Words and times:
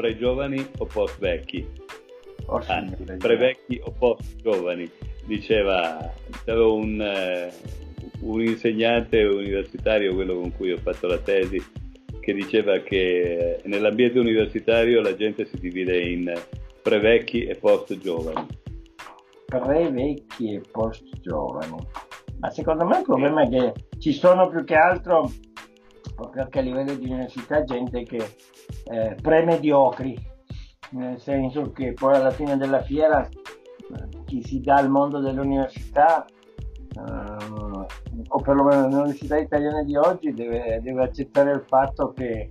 pre-giovani 0.00 0.66
o 0.78 0.86
post-vecchi? 0.86 1.68
Anzi, 2.66 3.04
pre-vecchi 3.18 3.80
o 3.84 3.92
post-giovani? 3.92 4.90
Diceva, 5.26 6.12
avevo 6.46 6.74
un, 6.74 7.00
eh, 7.00 7.52
un 8.20 8.40
insegnante 8.40 9.22
universitario, 9.22 10.14
quello 10.14 10.40
con 10.40 10.56
cui 10.56 10.72
ho 10.72 10.78
fatto 10.78 11.06
la 11.06 11.18
tesi, 11.18 11.62
che 12.20 12.32
diceva 12.32 12.78
che 12.78 13.60
nell'ambiente 13.64 14.18
universitario 14.18 15.02
la 15.02 15.14
gente 15.14 15.44
si 15.44 15.58
divide 15.60 16.00
in 16.00 16.32
pre-vecchi 16.82 17.44
e 17.44 17.56
post-giovani. 17.56 18.46
Pre-vecchi 19.44 20.54
e 20.54 20.60
post-giovani. 20.70 21.76
Ma 22.38 22.50
secondo 22.50 22.86
me 22.86 22.98
il 22.98 23.04
problema 23.04 23.42
è 23.42 23.48
che 23.50 23.72
ci 23.98 24.14
sono 24.14 24.48
più 24.48 24.64
che 24.64 24.74
altro, 24.74 25.30
proprio 26.16 26.44
anche 26.44 26.58
a 26.58 26.62
livello 26.62 26.94
di 26.94 27.04
università, 27.04 27.62
gente 27.64 28.02
che 28.04 28.18
eh, 28.84 29.16
pre-mediocri, 29.20 30.18
nel 30.90 31.20
senso 31.20 31.70
che 31.72 31.92
poi 31.92 32.14
alla 32.16 32.30
fine 32.30 32.56
della 32.56 32.82
fiera 32.82 33.28
chi 34.24 34.42
si 34.42 34.60
dà 34.60 34.76
al 34.76 34.88
mondo 34.88 35.20
dell'università 35.20 36.24
uh, 36.96 37.86
o 38.28 38.40
perlomeno 38.40 38.88
l'università 38.88 39.38
italiana 39.38 39.82
di 39.82 39.96
oggi 39.96 40.32
deve, 40.32 40.80
deve, 40.82 41.02
accettare 41.02 41.52
il 41.52 41.64
fatto 41.66 42.12
che 42.12 42.50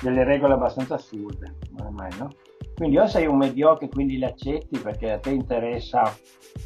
delle 0.00 0.24
regole 0.24 0.54
abbastanza 0.54 0.94
assurde 0.94 1.56
ormai 1.78 2.10
no? 2.18 2.30
quindi 2.74 2.98
o 2.98 3.06
sei 3.06 3.26
un 3.26 3.36
mediocre 3.36 3.88
quindi 3.88 4.18
le 4.18 4.26
accetti 4.26 4.78
perché 4.78 5.12
a 5.12 5.18
te 5.18 5.30
interessa 5.30 6.02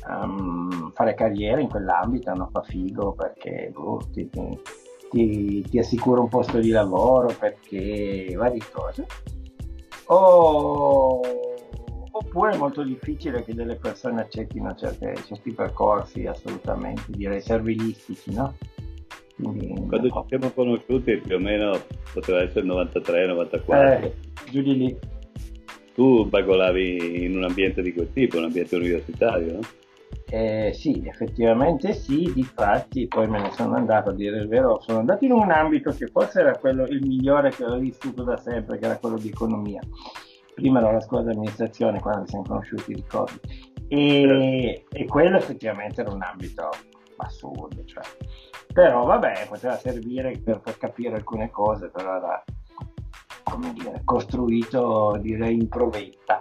um, 0.08 0.92
fare 0.92 1.14
carriera 1.14 1.60
in 1.60 1.68
quell'ambito 1.68 2.32
no? 2.32 2.48
fa 2.52 2.62
figo 2.62 3.12
perché 3.12 3.70
boh, 3.72 4.00
ti, 4.12 4.28
ti, 4.30 4.60
ti, 5.10 5.78
assicura 5.78 6.20
un 6.20 6.28
posto 6.28 6.58
di 6.58 6.70
lavoro 6.70 7.34
perché 7.38 8.32
varie 8.36 8.60
cose 8.72 9.06
o 10.06 11.20
oppure 12.18 12.52
è 12.52 12.56
molto 12.56 12.82
difficile 12.82 13.44
che 13.44 13.54
delle 13.54 13.76
persone 13.76 14.22
accettino 14.22 14.74
certe, 14.74 15.14
certi 15.26 15.52
percorsi 15.52 16.26
assolutamente, 16.26 17.02
direi 17.08 17.40
servilistici, 17.40 18.32
no? 18.32 18.54
Quindi, 19.36 19.74
Quando 19.86 20.08
ci 20.08 20.24
siamo 20.28 20.50
conosciuti 20.50 21.18
più 21.18 21.36
o 21.36 21.38
meno 21.38 21.78
poteva 22.12 22.42
essere 22.42 22.60
il 22.60 22.72
93-94. 22.72 24.02
Eh, 24.02 24.14
giù 24.50 24.62
di 24.62 24.76
lì. 24.76 24.98
Tu 25.94 26.26
bagolavi 26.26 27.24
in 27.24 27.36
un 27.36 27.44
ambiente 27.44 27.82
di 27.82 27.92
quel 27.92 28.10
tipo, 28.12 28.38
un 28.38 28.44
ambiente 28.44 28.76
universitario, 28.76 29.52
no? 29.52 29.60
Eh, 30.28 30.72
sì, 30.74 31.04
effettivamente 31.06 31.92
sì, 31.92 32.32
difatti 32.34 33.06
poi 33.06 33.28
me 33.28 33.40
ne 33.40 33.52
sono 33.52 33.76
andato 33.76 34.10
a 34.10 34.12
dire 34.12 34.38
il 34.38 34.48
vero, 34.48 34.80
sono 34.80 34.98
andato 34.98 35.24
in 35.24 35.32
un 35.32 35.50
ambito 35.52 35.92
che 35.92 36.08
forse 36.08 36.40
era 36.40 36.56
quello 36.56 36.84
il 36.84 37.00
migliore 37.06 37.50
che 37.50 37.64
ho 37.64 37.78
vissuto 37.78 38.24
da 38.24 38.36
sempre, 38.36 38.78
che 38.78 38.86
era 38.86 38.98
quello 38.98 39.18
di 39.18 39.28
economia 39.28 39.80
prima 40.56 40.80
era 40.80 40.90
la 40.90 41.00
scuola 41.00 41.24
di 41.24 41.36
amministrazione 41.36 42.00
quando 42.00 42.24
ci 42.24 42.30
siamo 42.30 42.44
conosciuti, 42.46 42.94
ricordi, 42.94 43.38
e, 43.88 44.86
e 44.90 45.04
quello 45.04 45.36
effettivamente 45.36 46.00
era 46.00 46.10
un 46.10 46.22
ambito 46.22 46.70
assurdo, 47.18 47.84
cioè. 47.84 48.02
però 48.72 49.04
vabbè, 49.04 49.46
poteva 49.48 49.76
servire 49.76 50.40
per, 50.42 50.60
per 50.60 50.78
capire 50.78 51.16
alcune 51.16 51.50
cose, 51.50 51.90
però 51.90 52.16
era, 52.16 52.42
come 53.44 53.74
dire, 53.74 54.00
costruito 54.02 55.18
direi 55.20 55.54
in 55.56 55.68
provetta. 55.68 56.40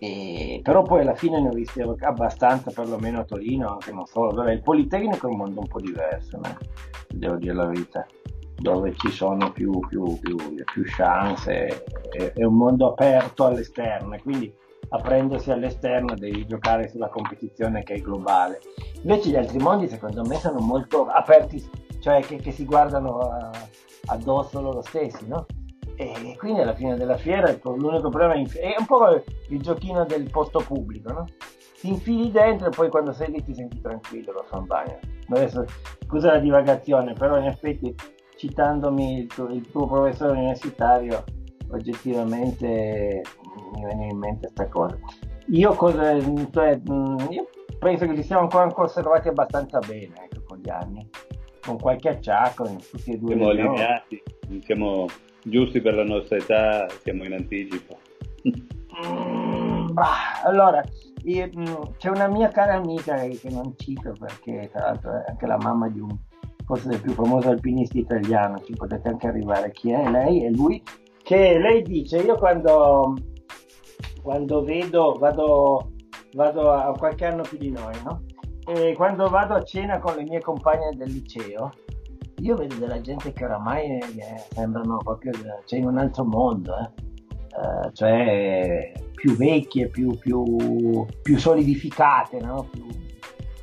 E, 0.00 0.60
però 0.62 0.82
poi 0.82 1.00
alla 1.00 1.14
fine 1.14 1.40
ne 1.40 1.48
ho 1.48 1.52
visti 1.52 1.80
abbastanza, 1.80 2.70
perlomeno 2.70 3.20
a 3.20 3.24
Torino, 3.24 3.72
anche 3.72 3.92
non 3.92 4.06
solo. 4.06 4.30
Vabbè, 4.30 4.52
il 4.52 4.62
Politecnico 4.62 5.28
è 5.28 5.30
un 5.30 5.36
mondo 5.36 5.60
un 5.60 5.66
po' 5.66 5.80
diverso, 5.80 6.38
no? 6.38 6.56
devo 7.08 7.36
dire 7.36 7.54
la 7.54 7.66
verità 7.66 8.06
dove 8.60 8.94
ci 8.96 9.10
sono 9.10 9.52
più, 9.52 9.78
più, 9.86 10.18
più, 10.18 10.36
più 10.36 10.82
chance, 10.84 11.84
è, 12.10 12.32
è, 12.32 12.42
un 12.42 12.54
mondo 12.54 12.90
aperto 12.90 13.44
all'esterno 13.44 14.14
e 14.14 14.20
quindi 14.20 14.52
aprendosi 14.88 15.52
all'esterno 15.52 16.14
devi 16.16 16.44
giocare 16.44 16.88
sulla 16.88 17.08
competizione 17.08 17.84
che 17.84 17.94
è 17.94 18.00
globale. 18.00 18.58
Invece 19.02 19.30
gli 19.30 19.36
altri 19.36 19.58
mondi 19.58 19.88
secondo 19.88 20.24
me 20.24 20.36
sono 20.36 20.58
molto 20.58 21.06
aperti, 21.06 21.64
cioè 22.00 22.20
che, 22.20 22.36
che 22.36 22.50
si 22.50 22.64
guardano 22.64 23.20
addosso 24.06 24.60
loro 24.60 24.82
stessi, 24.82 25.28
no? 25.28 25.46
E 26.00 26.36
quindi 26.38 26.60
alla 26.60 26.74
fine 26.74 26.96
della 26.96 27.16
fiera 27.16 27.52
l'unico 27.64 28.08
problema 28.08 28.34
è 28.34 28.74
un 28.78 28.86
po' 28.86 29.20
il 29.48 29.60
giochino 29.60 30.04
del 30.04 30.30
posto 30.30 30.60
pubblico, 30.60 31.12
no? 31.12 31.24
Ti 31.80 31.88
infili 31.88 32.30
dentro 32.30 32.68
e 32.68 32.70
poi 32.70 32.88
quando 32.88 33.12
sei 33.12 33.32
lì 33.32 33.42
ti 33.42 33.52
senti 33.52 33.80
tranquillo, 33.80 34.30
lo 34.30 34.44
fa 34.44 34.58
un 34.58 34.66
bagno. 34.66 34.98
Adesso, 35.28 35.64
scusa 36.06 36.34
la 36.34 36.38
divagazione, 36.38 37.14
però 37.14 37.36
in 37.38 37.46
effetti 37.46 37.92
citandomi 38.36 39.18
il 39.18 39.26
tuo, 39.26 39.48
il 39.48 39.68
tuo 39.68 39.88
professore 39.88 40.38
universitario, 40.38 41.24
oggettivamente 41.72 43.22
mi 43.74 43.84
viene 43.84 44.06
in 44.06 44.18
mente 44.18 44.52
questa 44.54 44.68
cosa. 44.68 44.96
Io, 45.48 45.74
cosa, 45.74 46.16
cioè, 46.52 46.80
io 47.30 47.48
penso 47.80 48.06
che 48.06 48.14
ci 48.14 48.22
siamo 48.22 48.42
ancora 48.42 48.72
conservati 48.72 49.26
abbastanza 49.26 49.80
bene 49.80 50.14
ecco, 50.30 50.42
con 50.46 50.58
gli 50.58 50.70
anni, 50.70 51.08
con 51.60 51.76
qualche 51.76 52.08
acciacco 52.08 52.68
in 52.68 52.78
tutti 52.78 53.10
e 53.10 53.18
due. 53.18 53.34
Siamo 53.34 53.50
allineati, 53.50 54.22
siamo 54.60 55.06
giusti 55.42 55.80
per 55.80 55.94
la 55.94 56.04
nostra 56.04 56.36
età, 56.36 56.86
siamo 57.02 57.24
in 57.24 57.32
anticipo. 57.32 57.98
Mm, 59.06 59.96
allora, 60.44 60.82
io, 61.24 61.48
c'è 61.98 62.10
una 62.10 62.28
mia 62.28 62.48
cara 62.48 62.74
amica 62.74 63.16
che 63.16 63.48
non 63.50 63.74
cito 63.76 64.12
perché 64.18 64.68
tra 64.72 64.86
l'altro 64.86 65.12
è 65.12 65.30
anche 65.30 65.46
la 65.46 65.58
mamma 65.58 65.88
di 65.88 66.00
un 66.00 66.16
forse 66.68 66.90
il 66.90 67.00
più 67.00 67.12
famoso 67.12 67.48
alpinista 67.48 67.98
italiano, 67.98 68.60
ci 68.62 68.74
potete 68.74 69.08
anche 69.08 69.26
arrivare 69.26 69.72
chi 69.72 69.90
è 69.90 70.10
lei 70.10 70.44
e 70.44 70.50
lui, 70.50 70.82
che 71.22 71.58
lei 71.58 71.80
dice 71.80 72.18
io 72.18 72.36
quando, 72.36 73.14
quando 74.22 74.62
vedo, 74.62 75.16
vado, 75.18 75.92
vado 76.34 76.70
a 76.70 76.92
qualche 76.92 77.24
anno 77.24 77.42
più 77.42 77.56
di 77.56 77.70
noi, 77.70 77.94
no? 78.04 78.22
E 78.66 78.92
quando 78.94 79.30
vado 79.30 79.54
a 79.54 79.62
cena 79.62 79.98
con 79.98 80.14
le 80.16 80.24
mie 80.24 80.40
compagne 80.40 80.94
del 80.94 81.10
liceo, 81.10 81.72
io 82.38 82.56
vedo 82.56 82.74
della 82.76 83.00
gente 83.00 83.32
che 83.32 83.44
oramai 83.44 83.98
eh, 83.98 84.44
sembrano 84.50 84.98
proprio 84.98 85.32
cioè 85.64 85.78
in 85.78 85.86
un 85.86 85.98
altro 85.98 86.24
mondo, 86.24 86.76
eh? 86.78 87.06
Uh, 87.58 87.90
cioè 87.92 88.92
più 89.18 89.36
vecchie, 89.36 89.88
più, 89.88 90.16
più, 90.16 91.04
più 91.22 91.38
solidificate, 91.38 92.40
no? 92.40 92.68
più, 92.70 92.86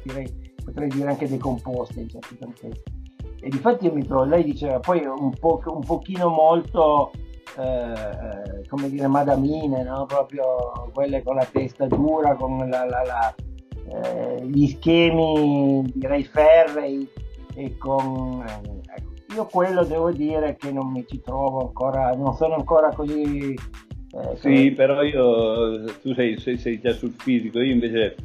direi, 0.04 0.54
potrei 0.64 0.90
dire 0.90 1.10
anche 1.10 1.30
decomposte 1.30 2.02
in 2.02 2.10
certi 2.10 2.38
contesti. 2.38 2.94
E 3.40 3.50
difatti 3.50 3.86
io 3.86 3.94
mi 3.94 4.06
trovo, 4.06 4.26
lei 4.26 4.44
diceva 4.44 4.80
poi 4.80 5.06
un, 5.06 5.32
po', 5.40 5.62
un 5.68 5.80
pochino 5.80 6.28
molto, 6.28 7.12
eh, 7.58 7.64
eh, 7.64 8.68
come 8.68 8.90
dire, 8.90 9.08
madamine, 9.08 9.84
no? 9.84 10.06
proprio 10.06 10.90
quelle 10.94 11.24
con 11.24 11.36
la 11.36 11.48
testa 11.50 11.88
dura, 11.88 12.36
con 12.36 12.58
la, 12.70 12.84
la, 12.84 13.02
la, 13.06 13.36
eh, 13.94 14.46
gli 14.46 14.68
schemi 14.68 15.90
direi 15.94 16.24
ferrei 16.26 17.08
e 17.56 17.78
con... 17.78 18.44
Eh, 18.48 18.82
ecco. 18.94 19.14
Io 19.34 19.46
quello 19.46 19.84
devo 19.84 20.12
dire 20.12 20.56
che 20.56 20.72
non 20.72 20.92
mi 20.92 21.06
ci 21.08 21.20
trovo 21.20 21.68
ancora, 21.68 22.12
non 22.12 22.34
sono 22.36 22.56
ancora 22.56 22.90
così... 22.94 23.54
Eh, 23.54 24.36
sì, 24.38 24.72
però 24.72 25.02
io, 25.02 25.84
tu 26.02 26.14
sei, 26.14 26.40
sei, 26.40 26.58
sei, 26.58 26.80
già 26.80 26.94
sul 26.94 27.12
fisico, 27.12 27.60
io 27.60 27.74
invece 27.74 28.16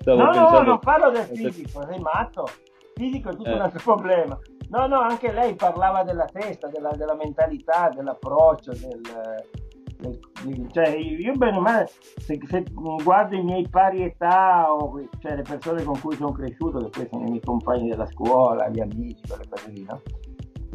stavo 0.00 0.22
no, 0.22 0.30
pensando... 0.30 0.58
No, 0.58 0.64
non 0.64 0.78
parlo 0.80 1.10
del 1.10 1.24
fisico, 1.24 1.86
sei 1.88 2.00
matto, 2.00 2.48
fisico 2.94 3.30
è 3.30 3.36
tutto 3.36 3.48
eh. 3.48 3.54
un 3.54 3.60
altro 3.60 3.80
problema. 3.82 4.38
No, 4.70 4.86
no, 4.86 5.00
anche 5.00 5.32
lei 5.32 5.54
parlava 5.54 6.02
della 6.02 6.26
testa, 6.26 6.68
della, 6.68 6.90
della 6.90 7.14
mentalità, 7.14 7.90
dell'approccio, 7.94 8.72
del, 8.72 9.00
del, 9.00 9.46
del, 9.52 9.67
cioè 10.72 10.88
io 10.96 11.32
bene 11.34 11.56
o 11.56 11.60
male, 11.60 11.88
se, 12.16 12.38
se, 12.48 12.64
guardo 12.72 13.34
i 13.34 13.42
miei 13.42 13.66
pari 13.68 14.02
età, 14.02 14.72
o, 14.72 15.00
cioè 15.18 15.36
le 15.36 15.42
persone 15.42 15.82
con 15.82 15.98
cui 16.00 16.14
sono 16.14 16.32
cresciuto, 16.32 16.78
che 16.78 16.90
poi 16.90 17.08
sono 17.10 17.26
i 17.26 17.30
miei 17.30 17.42
compagni 17.44 17.88
della 17.88 18.06
scuola, 18.06 18.68
gli 18.68 18.80
amici, 18.80 19.22
quelle 19.26 19.48
cose 19.48 19.70
lì, 19.70 19.84
no? 19.84 20.00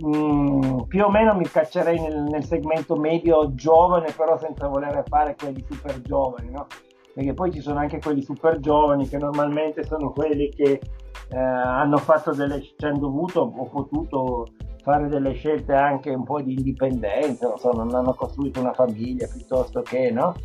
Mm, 0.06 0.80
più 0.88 1.04
o 1.04 1.10
meno 1.10 1.36
mi 1.36 1.46
caccerei 1.46 2.00
nel, 2.00 2.24
nel, 2.24 2.44
segmento 2.44 2.96
medio 2.96 3.54
giovane, 3.54 4.12
però 4.12 4.38
senza 4.38 4.68
voler 4.68 5.04
fare 5.08 5.36
quelli 5.36 5.64
super 5.70 6.02
giovani, 6.02 6.50
no? 6.50 6.68
Perché 7.14 7.34
poi 7.34 7.52
ci 7.52 7.62
sono 7.62 7.80
anche 7.80 8.00
quelli 8.00 8.24
super 8.24 8.60
giovani 8.60 9.08
che 9.08 9.20
normalmente 9.20 9.84
sono 9.84 10.12
quelli 10.12 10.50
che 10.50 10.82
eh, 11.30 11.38
hanno 11.38 11.98
fatto 11.98 12.34
delle 12.34 12.62
ci 12.62 12.74
hanno 12.80 12.98
dovuto 12.98 13.42
o 13.42 13.70
potuto 13.70 14.48
fare 14.84 15.08
delle 15.08 15.34
scelte 15.34 15.74
anche 15.74 16.12
un 16.12 16.24
po' 16.24 16.42
di 16.42 16.54
indipendenza, 16.54 17.48
non, 17.48 17.58
so, 17.58 17.72
non 17.72 17.96
hanno 17.96 18.14
costruito 18.14 18.60
una 18.60 18.74
famiglia 18.74 19.28
piuttosto 19.28 19.82
che 19.82 20.12
no. 20.12 20.36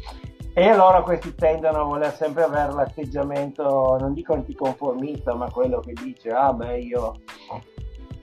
E 0.54 0.68
allora 0.68 1.02
questi 1.02 1.34
tendono 1.34 1.82
a 1.82 1.84
voler 1.84 2.12
sempre 2.14 2.44
avere 2.44 2.72
l'atteggiamento, 2.72 3.96
non 4.00 4.14
dico 4.14 4.32
anticonformista, 4.32 5.34
ma 5.34 5.50
quello 5.50 5.80
che 5.80 5.92
dice, 5.92 6.30
ah 6.30 6.52
beh 6.52 6.78
io 6.78 7.14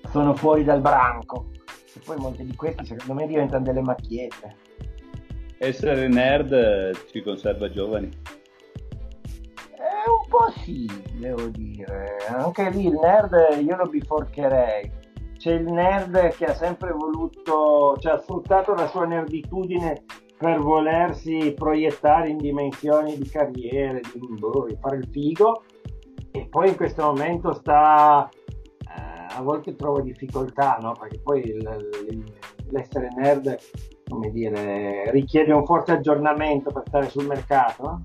sono 0.09 0.33
fuori 0.33 0.63
dal 0.63 0.81
branco. 0.81 1.51
E 1.93 1.99
poi 2.03 2.17
molti 2.17 2.43
di 2.43 2.55
questi 2.55 2.85
secondo 2.85 3.13
me 3.13 3.27
diventano 3.27 3.63
delle 3.63 3.81
macchiette. 3.81 4.55
Essere 5.57 6.07
nerd 6.07 7.07
ci 7.11 7.21
conserva 7.21 7.69
giovani 7.69 8.09
un 10.07 10.27
po' 10.27 10.51
sì, 10.63 10.85
devo 11.13 11.47
dire. 11.47 12.17
Anche 12.27 12.69
lì 12.69 12.87
il 12.87 12.93
nerd 12.93 13.33
io 13.61 13.75
lo 13.75 13.85
biforcherei. 13.85 15.03
C'è 15.45 15.53
il 15.53 15.71
nerd 15.71 16.29
che 16.29 16.45
ha 16.45 16.55
sempre 16.55 16.91
voluto, 16.91 17.95
cioè 17.99 18.13
ha 18.13 18.17
sfruttato 18.17 18.73
la 18.73 18.87
sua 18.87 19.05
nerditudine 19.05 20.03
per 20.35 20.59
volersi 20.59 21.53
proiettare 21.55 22.29
in 22.29 22.37
dimensioni 22.37 23.15
di 23.15 23.29
carriere, 23.29 24.01
di, 24.11 24.19
di 24.19 24.77
fare 24.81 24.97
il 24.97 25.07
figo 25.11 25.61
e 26.31 26.47
poi 26.49 26.69
in 26.69 26.75
questo 26.75 27.03
momento 27.03 27.53
sta 27.53 28.27
eh, 28.27 29.35
a 29.37 29.41
volte 29.43 29.75
trovo 29.75 30.01
difficoltà 30.01 30.79
no? 30.81 30.93
perché 30.93 31.19
poi 31.19 31.41
il, 31.41 32.33
l'essere 32.71 33.09
nerd 33.15 33.55
come 34.09 34.31
dire 34.31 35.11
richiede 35.11 35.53
un 35.53 35.63
forte 35.63 35.91
aggiornamento 35.91 36.71
per 36.71 36.83
stare 36.87 37.07
sul 37.07 37.27
mercato 37.27 38.01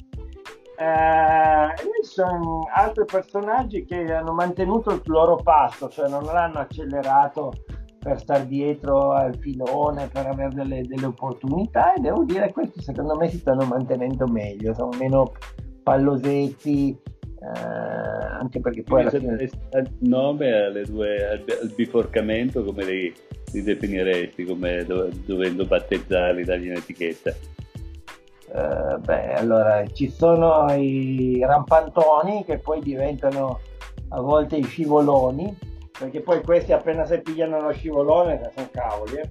eh, 0.76 1.79
sono 2.20 2.62
altri 2.74 3.04
personaggi 3.04 3.84
che 3.84 4.12
hanno 4.12 4.32
mantenuto 4.32 4.92
il 4.92 5.02
loro 5.04 5.36
passo 5.36 5.88
cioè 5.88 6.08
non 6.08 6.24
l'hanno 6.24 6.58
accelerato 6.58 7.52
per 8.00 8.18
stare 8.18 8.46
dietro 8.46 9.12
al 9.12 9.36
filone, 9.36 10.08
per 10.10 10.26
avere 10.26 10.54
delle, 10.54 10.82
delle, 10.86 11.04
opportunità 11.04 11.92
e 11.92 12.00
devo 12.00 12.24
dire 12.24 12.46
che 12.46 12.52
questi 12.54 12.80
secondo 12.80 13.14
me 13.14 13.28
si 13.28 13.36
stanno 13.36 13.66
mantenendo 13.66 14.26
meglio, 14.26 14.72
sono 14.72 14.96
meno 14.98 15.34
pallosetti, 15.82 16.98
eh, 16.98 18.26
anche 18.38 18.60
perché 18.60 18.82
poi 18.82 19.02
alla 19.02 19.10
fine... 19.10 19.36
il 19.42 19.96
nome 20.00 20.50
alle 20.50 20.84
due, 20.84 21.28
al, 21.28 21.44
al 21.60 21.72
biforcamento 21.76 22.64
come 22.64 22.84
li, 22.84 23.12
li 23.52 23.62
definiresti, 23.62 24.44
come 24.44 24.82
do, 24.86 25.10
dovendo 25.26 25.66
battezzarli, 25.66 26.44
dargli 26.44 26.68
un'etichetta? 26.68 27.34
Uh, 28.52 28.98
beh, 28.98 29.34
allora 29.34 29.86
ci 29.92 30.10
sono 30.10 30.72
i 30.72 31.40
rampantoni 31.40 32.44
che 32.44 32.58
poi 32.58 32.80
diventano 32.80 33.60
a 34.08 34.20
volte 34.20 34.56
i 34.56 34.64
scivoloni 34.64 35.56
perché 36.00 36.20
poi 36.20 36.42
questi 36.42 36.72
appena 36.72 37.04
si 37.04 37.20
pigliano 37.20 37.60
lo 37.60 37.72
scivolone 37.72 38.50
sono 38.54 38.68
cavoli. 38.72 39.16
Eh. 39.16 39.28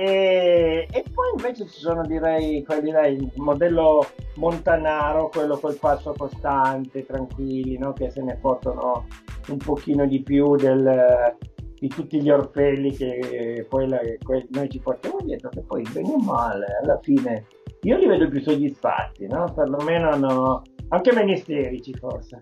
E, 0.00 0.86
e, 0.90 1.04
poi 1.12 1.30
invece 1.36 1.66
ci 1.66 1.80
sono 1.80 2.04
direi, 2.06 2.64
direi 2.82 3.16
il 3.16 3.32
modello 3.36 4.06
montanaro, 4.36 5.28
quello 5.28 5.56
col 5.58 5.76
passo 5.76 6.12
costante, 6.16 7.04
tranquilli, 7.04 7.78
no? 7.78 7.92
che 7.92 8.10
se 8.10 8.22
ne 8.22 8.36
fottono 8.40 9.06
un 9.48 9.56
pochino 9.56 10.06
di 10.06 10.22
più 10.22 10.56
del, 10.56 11.36
di 11.78 11.88
tutti 11.88 12.20
gli 12.20 12.30
orpelli 12.30 12.92
che 12.92 13.66
poi 13.68 13.88
la, 13.88 13.98
que, 14.22 14.46
noi 14.50 14.68
ci 14.68 14.78
portiamo 14.78 15.18
dietro, 15.22 15.50
che 15.50 15.62
poi 15.62 15.84
bene 15.92 16.12
o 16.12 16.18
male, 16.18 16.66
alla 16.82 16.98
fine 17.02 17.46
io 17.82 17.96
li 17.96 18.06
vedo 18.06 18.28
più 18.28 18.40
soddisfatti, 18.40 19.26
no? 19.26 19.52
perlomeno 19.54 20.10
hanno 20.10 20.62
anche 20.88 21.12
meno 21.12 21.32
isterici 21.32 21.92
forse. 21.94 22.38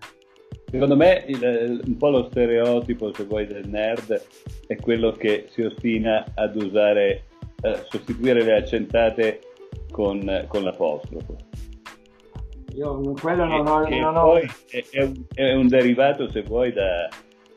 Secondo 0.69 0.97
me 0.97 1.23
il, 1.27 1.81
un 1.85 1.97
po' 1.97 2.09
lo 2.09 2.27
stereotipo, 2.29 3.13
se 3.13 3.23
vuoi, 3.23 3.45
del 3.45 3.69
nerd 3.69 4.21
è 4.67 4.75
quello 4.75 5.11
che 5.11 5.45
si 5.49 5.61
ostina 5.61 6.25
ad 6.35 6.55
usare, 6.61 7.23
eh, 7.61 7.83
sostituire 7.87 8.43
le 8.43 8.55
accentate 8.55 9.39
con, 9.91 10.45
con 10.47 10.63
l'apostrofo. 10.63 11.35
Io 12.75 13.13
quello 13.13 13.45
non 13.45 13.65
ho... 13.65 13.83
Che 13.85 13.99
non 13.99 14.13
poi 14.13 14.43
ho... 14.43 14.51
È, 14.69 14.83
è, 14.91 15.03
un, 15.03 15.13
è, 15.33 15.53
un, 15.53 15.67
derivato, 15.67 16.29
se 16.29 16.41
vuoi, 16.41 16.73
da, 16.73 17.07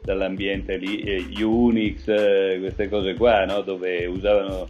dall'ambiente 0.03 0.76
lì, 0.76 1.00
eh, 1.00 1.43
Unix, 1.43 2.06
eh, 2.06 2.59
queste 2.61 2.88
cose 2.88 3.15
qua, 3.15 3.44
no? 3.44 3.61
dove 3.62 4.06
usavano 4.06 4.69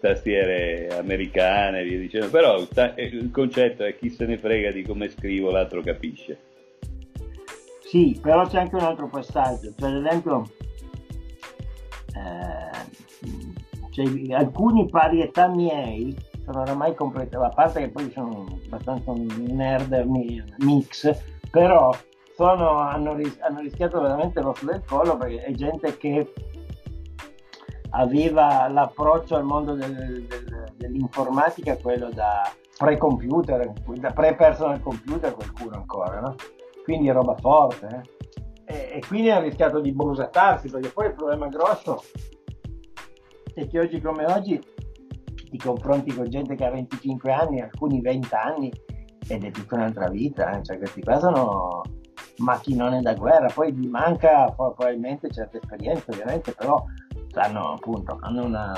tastiere 0.00 0.88
americane, 0.96 1.82
via 1.82 1.98
dicendo, 1.98 2.28
però 2.28 2.64
ta- 2.66 2.94
il 2.96 3.30
concetto 3.30 3.84
è 3.84 3.96
chi 3.96 4.10
se 4.10 4.26
ne 4.26 4.38
frega 4.38 4.70
di 4.70 4.82
come 4.82 5.08
scrivo, 5.08 5.50
l'altro 5.50 5.80
capisce. 5.82 6.38
Sì, 7.80 8.18
però 8.20 8.46
c'è 8.46 8.58
anche 8.58 8.76
un 8.76 8.82
altro 8.82 9.08
passaggio, 9.08 9.72
cioè 9.78 9.90
ad 9.90 10.04
esempio 10.04 10.50
eh, 12.14 12.68
cioè, 13.90 14.34
alcuni 14.34 14.88
parietà 14.88 15.48
miei 15.48 16.14
sono 16.44 16.60
oramai 16.62 16.94
completamente, 16.94 17.52
a 17.52 17.54
parte 17.54 17.80
che 17.80 17.88
poi 17.90 18.10
sono 18.10 18.46
abbastanza 18.66 19.10
un 19.10 19.26
nerd 19.50 19.92
mix, 20.58 21.18
però 21.50 21.90
sono, 22.34 22.78
hanno, 22.78 23.14
ris- 23.14 23.40
hanno 23.40 23.60
rischiato 23.60 24.00
veramente 24.00 24.40
l'osso 24.40 24.64
del 24.64 24.82
collo 24.86 25.16
perché 25.16 25.42
è 25.42 25.52
gente 25.52 25.96
che 25.96 26.32
aveva 27.90 28.68
l'approccio 28.68 29.36
al 29.36 29.44
mondo 29.44 29.74
del, 29.74 30.26
del, 30.26 30.72
dell'informatica, 30.76 31.76
quello 31.76 32.10
da 32.10 32.50
pre-computer, 32.76 33.72
da 33.98 34.10
pre-personal 34.10 34.80
computer 34.80 35.34
qualcuno 35.34 35.76
ancora, 35.76 36.20
no? 36.20 36.34
quindi 36.84 37.10
roba 37.10 37.34
forte. 37.36 38.02
Eh? 38.66 38.96
E, 38.96 39.02
quindi 39.06 39.30
ha 39.30 39.40
rischiato 39.40 39.80
di 39.80 39.92
brusattarsi, 39.92 40.68
perché 40.68 40.90
poi 40.90 41.06
il 41.06 41.14
problema 41.14 41.48
grosso 41.48 42.02
è 43.54 43.66
che 43.66 43.80
oggi 43.80 44.00
come 44.00 44.24
oggi 44.26 44.60
ti 45.50 45.58
confronti 45.58 46.14
con 46.14 46.28
gente 46.28 46.54
che 46.54 46.64
ha 46.64 46.70
25 46.70 47.32
anni, 47.32 47.60
alcuni 47.60 48.00
20 48.00 48.34
anni, 48.34 48.72
ed 49.26 49.44
è 49.44 49.50
tutta 49.50 49.76
un'altra 49.76 50.08
vita, 50.08 50.58
eh? 50.58 50.62
cioè 50.62 50.78
questi 50.78 51.02
qua 51.02 51.18
sono 51.18 51.82
macchinone 52.38 53.02
da 53.02 53.14
guerra, 53.14 53.48
poi 53.52 53.72
gli 53.74 53.88
manca 53.88 54.52
probabilmente 54.54 55.30
certe 55.30 55.58
esperienze 55.58 56.10
ovviamente, 56.10 56.52
però 56.52 56.82
hanno 57.38 57.72
appunto 57.72 58.18
hanno 58.20 58.44
una, 58.44 58.72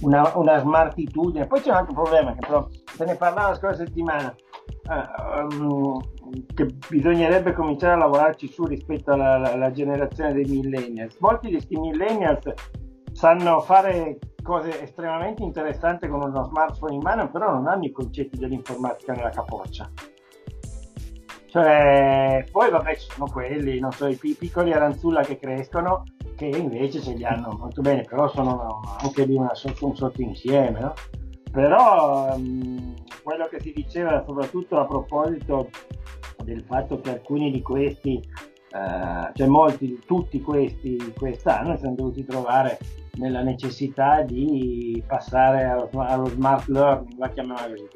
una, 0.00 0.32
una 0.36 0.58
smartitudine. 0.58 1.46
Poi 1.46 1.60
c'è 1.60 1.70
un 1.70 1.76
altro 1.76 1.94
problema 1.94 2.32
che 2.34 2.46
però 2.46 2.66
se 2.70 3.04
ne 3.04 3.14
parlava 3.16 3.48
la 3.50 3.54
scorsa 3.54 3.84
settimana. 3.84 4.34
Uh, 4.88 5.44
um, 5.44 6.00
che 6.54 6.66
bisognerebbe 6.88 7.52
cominciare 7.52 7.94
a 7.94 7.98
lavorarci 7.98 8.48
su 8.48 8.64
rispetto 8.64 9.12
alla, 9.12 9.34
alla, 9.34 9.52
alla 9.52 9.70
generazione 9.70 10.32
dei 10.32 10.44
millennials. 10.44 11.16
Molti 11.18 11.46
di 11.46 11.52
questi 11.54 11.76
millennials 11.76 12.52
sanno 13.12 13.60
fare 13.60 14.18
cose 14.42 14.82
estremamente 14.82 15.42
interessanti 15.42 16.06
con 16.08 16.22
uno 16.22 16.44
smartphone 16.44 16.94
in 16.94 17.00
mano, 17.00 17.30
però 17.30 17.52
non 17.52 17.66
hanno 17.66 17.84
i 17.84 17.90
concetti 17.90 18.38
dell'informatica 18.38 19.12
nella 19.12 19.30
capoccia. 19.30 19.90
Cioè, 21.48 22.44
poi 22.52 22.70
vabbè 22.70 22.96
ci 22.96 23.10
sono 23.10 23.30
quelli, 23.30 23.80
non 23.80 23.90
so, 23.90 24.06
i 24.06 24.16
piccoli 24.16 24.72
aranzulla 24.72 25.22
che 25.22 25.38
crescono, 25.38 26.02
che 26.36 26.46
invece 26.46 27.00
ce 27.00 27.14
li 27.14 27.24
hanno 27.24 27.56
molto 27.58 27.80
bene, 27.80 28.02
però 28.02 28.28
sono 28.28 28.80
anche 29.00 29.26
di 29.26 29.34
una, 29.34 29.50
un 29.80 29.96
sottoinsieme, 29.96 30.78
no? 30.78 30.94
Però 31.50 32.34
um, 32.34 32.94
quello 33.22 33.46
che 33.46 33.60
si 33.60 33.72
diceva 33.72 34.22
soprattutto 34.24 34.78
a 34.78 34.86
proposito 34.86 35.70
del 36.44 36.62
fatto 36.62 37.00
che 37.00 37.10
alcuni 37.10 37.50
di 37.50 37.62
questi, 37.62 38.16
eh, 38.16 39.32
cioè 39.34 39.46
molti, 39.46 39.98
tutti 40.06 40.40
questi 40.40 41.12
quest'anno 41.16 41.74
si 41.74 41.82
sono 41.82 41.94
dovuti 41.94 42.24
trovare 42.24 42.78
nella 43.14 43.42
necessità 43.42 44.20
di 44.20 45.02
passare 45.06 45.64
allo, 45.64 45.88
allo 45.94 46.26
smart 46.26 46.68
learning, 46.68 47.18
la 47.18 47.28
chiamiamola 47.30 47.68
così. 47.68 47.88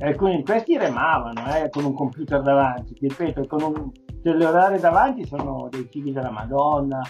Alcuni 0.00 0.36
di 0.38 0.42
questi 0.42 0.76
remavano 0.76 1.54
eh, 1.54 1.70
con 1.70 1.84
un 1.84 1.94
computer 1.94 2.42
davanti, 2.42 2.94
ti 2.94 3.06
ripeto, 3.08 3.46
con 3.46 3.62
un 3.62 3.92
cellulare 4.24 4.80
davanti 4.80 5.24
sono 5.24 5.68
dei 5.70 5.86
figli 5.88 6.12
della 6.12 6.30
Madonna, 6.30 7.00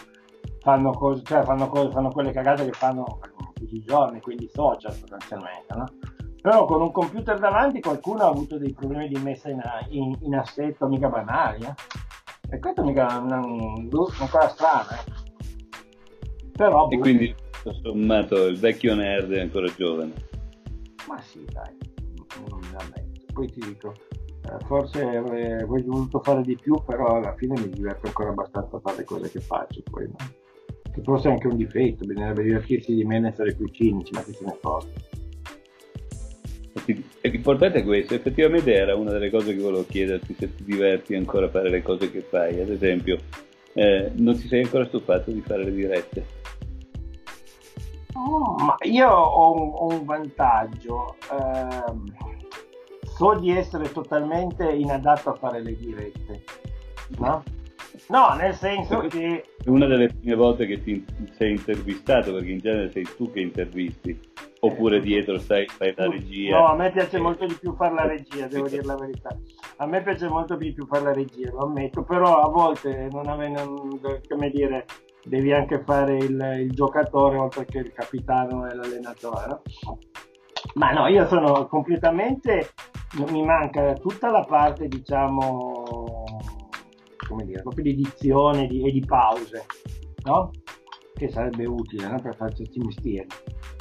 fanno 0.65 0.93
cose, 0.93 1.23
cioè 1.23 1.43
fanno, 1.43 1.69
cose, 1.69 1.91
fanno 1.91 2.09
quelle 2.09 2.33
cagate 2.33 2.65
che 2.65 2.73
fanno 2.73 3.21
tutti 3.53 3.77
i 3.77 3.85
giorni, 3.85 4.21
quindi 4.23 4.49
social 4.51 4.93
sostanzialmente, 4.93 5.75
no? 5.77 5.85
però 6.45 6.67
con 6.67 6.83
un 6.83 6.93
computer 6.93 7.39
davanti 7.39 7.81
qualcuno 7.81 8.25
ha 8.25 8.29
avuto 8.29 8.59
dei 8.59 8.75
problemi 8.75 9.09
di 9.09 9.17
messa 9.17 9.49
in, 9.49 9.63
in, 9.89 10.15
in 10.21 10.35
assetto 10.35 10.87
mica 10.89 11.09
banali 11.09 11.65
eh? 11.65 11.75
e 12.51 12.59
questo 12.59 12.85
mica 12.85 13.17
una, 13.17 13.39
una 13.39 14.29
cosa 14.31 14.49
strana 14.49 14.91
eh? 14.91 16.51
però 16.53 16.89
e 16.91 16.99
quindi 16.99 17.35
tutto 17.51 17.73
sommato 17.83 18.45
il 18.45 18.59
vecchio 18.59 18.95
nerd 18.95 19.33
è 19.33 19.41
ancora 19.41 19.73
giovane 19.75 20.13
ma 21.09 21.19
sì 21.23 21.43
dai 21.51 21.79
non 22.51 22.59
mi 22.59 22.73
lamento 22.73 23.21
poi 23.33 23.51
ti 23.51 23.61
dico 23.61 23.95
eh, 24.43 24.65
forse 24.67 25.03
avrei 25.03 25.65
voluto 25.65 26.21
fare 26.21 26.43
di 26.43 26.57
più 26.57 26.75
però 26.85 27.17
alla 27.17 27.35
fine 27.37 27.59
mi 27.59 27.71
diverto 27.71 28.07
ancora 28.07 28.29
abbastanza 28.29 28.77
a 28.77 28.81
fare 28.81 28.99
le 28.99 29.05
cose 29.05 29.31
che 29.31 29.41
faccio 29.41 29.81
poi 29.91 30.09
no? 30.09 30.44
Che 30.95 31.03
forse 31.03 31.29
è 31.29 31.33
anche 31.33 31.49
un 31.49 31.57
difetto 31.57 32.07
bisognerebbe 32.07 32.45
divertirsi 32.45 32.95
di 32.95 33.05
meno 33.05 33.27
e 33.27 33.31
essere 33.31 33.55
più 33.55 33.67
cinici 33.69 34.13
ma 34.13 34.23
che 34.23 34.33
se 34.33 34.45
ne 34.45 34.57
porta 34.61 35.23
L'importante 37.23 37.79
è 37.79 37.85
questo, 37.85 38.15
effettivamente 38.15 38.75
era 38.75 38.95
una 38.95 39.13
delle 39.13 39.31
cose 39.31 39.55
che 39.55 39.63
volevo 39.63 39.87
chiederti 39.87 40.35
se 40.39 40.55
ti 40.55 40.65
diverti 40.65 41.15
ancora 41.15 41.47
a 41.47 41.49
fare 41.49 41.71
le 41.71 41.83
cose 41.83 42.11
che 42.11 42.21
fai, 42.21 42.61
ad 42.61 42.69
esempio 42.69 43.19
eh, 43.75 44.13
non 44.15 44.37
ti 44.37 44.47
sei 44.47 44.63
ancora 44.63 44.87
stufato 44.87 45.31
di 45.31 45.41
fare 45.41 45.65
le 45.65 45.73
dirette? 45.73 46.27
Oh, 48.15 48.55
ma 48.57 48.77
io 48.83 49.09
ho 49.09 49.53
un, 49.53 49.71
ho 49.75 49.87
un 49.99 50.05
vantaggio, 50.05 51.17
eh, 51.33 52.29
so 53.17 53.35
di 53.39 53.51
essere 53.51 53.91
totalmente 53.91 54.71
inadatto 54.71 55.31
a 55.31 55.35
fare 55.35 55.63
le 55.63 55.77
dirette, 55.77 56.45
no? 57.19 57.43
No, 58.09 58.35
nel 58.35 58.55
senso 58.55 59.01
che... 59.09 59.45
È 59.63 59.69
una 59.69 59.87
delle 59.87 60.09
prime 60.09 60.35
volte 60.35 60.67
che 60.67 60.83
ti 60.83 61.05
sei 61.33 61.53
intervistato, 61.53 62.33
perché 62.33 62.51
in 62.51 62.59
genere 62.59 62.91
sei 62.91 63.07
tu 63.17 63.31
che 63.31 63.41
intervisti, 63.41 64.19
oppure 64.61 65.01
dietro 65.01 65.39
stai, 65.39 65.67
fai 65.67 65.95
la 65.97 66.09
regia. 66.09 66.59
No, 66.59 66.67
a 66.67 66.75
me 66.75 66.91
piace 66.91 67.19
molto 67.19 67.47
di 67.47 67.55
più 67.55 67.75
fare 67.75 67.95
la 67.95 68.07
regia, 68.07 68.47
devo 68.47 68.69
dire 68.69 68.85
la 68.85 68.97
verità. 68.97 69.37
A 69.77 69.87
me 69.87 70.03
piace 70.03 70.29
molto 70.29 70.57
di 70.57 70.73
più 70.73 70.87
fare 70.87 71.05
la 71.05 71.13
regia, 71.13 71.51
lo 71.51 71.67
ammetto, 71.67 72.03
però 72.03 72.41
a 72.41 72.49
volte 72.49 73.09
non 73.11 73.29
avendo, 73.29 73.99
come 74.29 74.51
dire, 74.51 74.87
devi 75.25 75.53
anche 75.53 75.83
fare 75.85 76.17
il, 76.17 76.59
il 76.61 76.73
giocatore 76.73 77.37
oltre 77.37 77.65
che 77.65 77.79
il 77.79 77.93
capitano 77.93 78.69
e 78.69 78.75
l'allenatore. 78.75 79.47
No? 79.49 79.63
Ma 80.75 80.91
no, 80.93 81.07
io 81.07 81.27
sono 81.27 81.67
completamente, 81.67 82.71
mi 83.29 83.45
manca 83.45 83.93
tutta 83.95 84.31
la 84.31 84.45
parte, 84.45 84.89
diciamo, 84.89 86.04
come 87.35 87.45
dire, 87.47 87.63
proprio 87.63 87.83
di 87.85 87.91
edizione 87.91 88.67
di, 88.69 88.87
e 88.87 88.93
di 88.93 89.05
pause, 89.05 89.67
no? 90.23 90.51
Che 91.13 91.29
sarebbe 91.29 91.67
utile 91.67 92.09
no? 92.09 92.21
per 92.21 92.37
fare 92.37 92.55
questi 92.55 92.79
mestieri. 92.79 93.27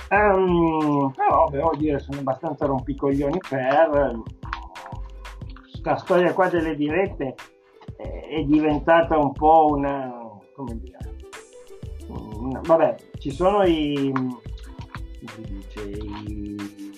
Um, 0.09 1.11
però 1.15 1.49
devo 1.49 1.71
dire, 1.75 1.99
sono 1.99 2.19
abbastanza 2.19 2.65
rompicoglioni 2.65 3.39
per 3.47 4.21
questa 5.69 5.97
storia 5.97 6.33
qua 6.33 6.49
delle 6.49 6.75
dirette 6.75 7.35
è 7.95 8.43
diventata 8.43 9.17
un 9.17 9.31
po' 9.31 9.67
una, 9.71 10.11
come 10.55 10.79
dire, 10.79 10.97
una, 12.07 12.59
vabbè, 12.63 12.95
ci 13.19 13.31
sono 13.31 13.63
i, 13.63 14.11
dice, 15.19 15.81
i 15.81 16.93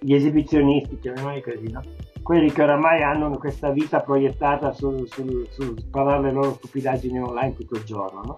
gli 0.00 0.14
esibizionisti, 0.14 0.98
chiamiamoli 0.98 1.42
così, 1.42 1.70
no? 1.70 1.82
Quelli 2.22 2.50
che 2.50 2.62
oramai 2.62 3.02
hanno 3.02 3.36
questa 3.38 3.70
vita 3.70 4.00
proiettata 4.00 4.72
sul, 4.72 5.08
sul, 5.08 5.46
sul 5.50 5.88
parlare 5.90 6.22
le 6.22 6.32
loro 6.32 6.52
stupidaggini 6.54 7.20
online 7.20 7.54
tutto 7.54 7.74
il 7.74 7.84
giorno. 7.84 8.22
No? 8.24 8.36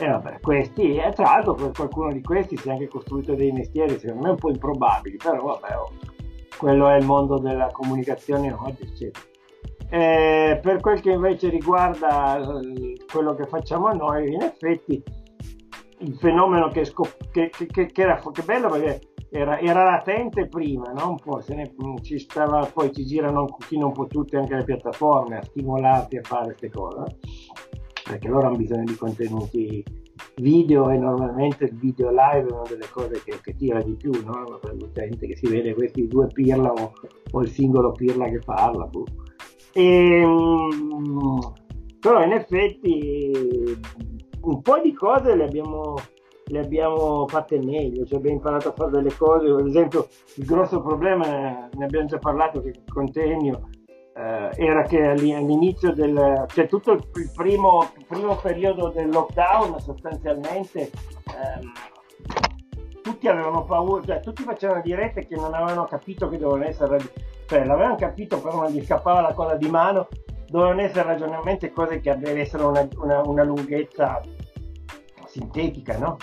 E 0.00 0.06
vabbè, 0.06 0.40
questi, 0.40 0.96
e 0.96 1.12
tra 1.12 1.24
l'altro 1.24 1.54
per 1.54 1.72
qualcuno 1.72 2.12
di 2.12 2.22
questi 2.22 2.56
si 2.56 2.68
è 2.68 2.72
anche 2.72 2.86
costruito 2.88 3.34
dei 3.34 3.50
mestieri, 3.50 3.98
secondo 3.98 4.22
me 4.22 4.30
un 4.30 4.36
po' 4.36 4.50
improbabili, 4.50 5.16
però 5.16 5.42
vabbè, 5.42 5.76
oh, 5.76 5.92
quello 6.56 6.88
è 6.88 6.96
il 6.96 7.04
mondo 7.04 7.38
della 7.38 7.68
comunicazione 7.72 8.52
oggi, 8.52 8.82
eccetera. 8.82 9.26
Eh, 9.90 10.60
per 10.62 10.80
quel 10.80 11.00
che 11.00 11.10
invece 11.10 11.48
riguarda 11.48 12.38
eh, 12.38 13.04
quello 13.10 13.34
che 13.34 13.46
facciamo 13.46 13.92
noi, 13.92 14.32
in 14.32 14.42
effetti 14.42 15.02
il 16.00 16.16
fenomeno 16.16 16.68
che, 16.68 16.84
scop- 16.84 17.30
che, 17.32 17.50
che, 17.50 17.86
che 17.86 18.02
era 18.02 18.20
che 18.32 18.42
bello 18.42 18.68
perché 18.68 19.00
era, 19.30 19.58
era, 19.58 19.84
latente 19.84 20.46
prima, 20.46 20.92
no? 20.92 21.10
un 21.10 21.16
po', 21.16 21.40
se 21.40 21.54
ne, 21.54 21.72
ci 22.02 22.18
stava, 22.18 22.64
poi 22.72 22.92
ci 22.92 23.04
girano 23.04 23.40
un 23.40 23.46
pochino 23.46 23.86
un 23.86 23.92
po' 23.92 24.06
tutte 24.06 24.36
anche 24.36 24.54
le 24.54 24.64
piattaforme 24.64 25.38
a 25.38 25.42
stimolarti 25.42 26.16
a 26.16 26.22
fare 26.22 26.46
queste 26.46 26.70
cose, 26.70 27.18
perché 28.04 28.28
loro 28.28 28.46
hanno 28.46 28.56
bisogno 28.56 28.84
di 28.84 28.96
contenuti 28.96 29.84
video 30.36 30.90
e 30.90 30.96
normalmente 30.96 31.64
il 31.64 31.74
video 31.74 32.10
live 32.10 32.48
è 32.48 32.52
una 32.52 32.62
delle 32.68 32.88
cose 32.90 33.22
che, 33.24 33.38
che 33.42 33.54
tira 33.56 33.82
di 33.82 33.94
più 33.94 34.10
no? 34.24 34.58
per 34.60 34.74
l'utente 34.74 35.26
che 35.26 35.36
si 35.36 35.48
vede 35.48 35.74
questi 35.74 36.06
due 36.06 36.26
pirla 36.26 36.72
o, 36.72 36.92
o 37.32 37.42
il 37.42 37.48
singolo 37.48 37.92
pirla 37.92 38.28
che 38.28 38.40
parla. 38.44 38.84
Boh. 38.86 39.04
E, 39.72 40.20
ehm, 40.20 41.52
però 42.00 42.24
in 42.24 42.32
effetti 42.32 43.78
un 44.42 44.62
po' 44.62 44.80
di 44.80 44.92
cose 44.92 45.34
le 45.34 45.44
abbiamo, 45.44 45.96
le 46.48 46.60
abbiamo 46.60 47.26
fatte 47.28 47.58
meglio, 47.58 48.04
cioè 48.04 48.18
abbiamo 48.18 48.36
imparato 48.36 48.68
a 48.68 48.72
fare 48.72 48.90
delle 48.90 49.14
cose, 49.16 49.48
ad 49.48 49.66
esempio 49.66 50.08
il 50.36 50.44
grosso 50.44 50.80
problema, 50.80 51.68
ne 51.72 51.84
abbiamo 51.84 52.06
già 52.06 52.18
parlato 52.18 52.62
con 52.92 53.10
Tenio, 53.10 53.68
eh, 54.14 54.50
era 54.56 54.82
che 54.82 55.00
all'inizio 55.00 55.92
del, 55.92 56.44
cioè 56.48 56.66
tutto 56.66 56.92
il 56.92 57.30
primo, 57.34 57.90
primo 58.06 58.36
periodo 58.36 58.88
del 58.88 59.10
lockdown 59.10 59.78
sostanzialmente 59.78 60.90
ehm, 61.26 61.72
tutti 63.02 63.28
avevano 63.28 63.64
paura, 63.64 64.04
cioè 64.04 64.20
tutti 64.20 64.42
facevano 64.42 64.80
dirette 64.82 65.26
che 65.26 65.36
non 65.36 65.54
avevano 65.54 65.84
capito 65.84 66.28
che 66.28 66.36
dovevano 66.36 66.68
essere, 66.68 66.98
cioè 67.46 67.64
l'avevano 67.64 67.94
capito 67.94 68.40
però 68.40 68.62
non 68.62 68.70
gli 68.70 68.84
scappava 68.84 69.20
la 69.20 69.34
cosa 69.34 69.54
di 69.54 69.68
mano, 69.68 70.08
dovevano 70.48 70.80
essere 70.80 71.04
ragionalmente 71.04 71.70
cose 71.70 72.00
che 72.00 72.10
avessero 72.10 72.68
una, 72.68 72.86
una, 72.96 73.20
una 73.20 73.44
lunghezza 73.44 74.20
sintetica, 75.26 75.96
no? 75.98 76.16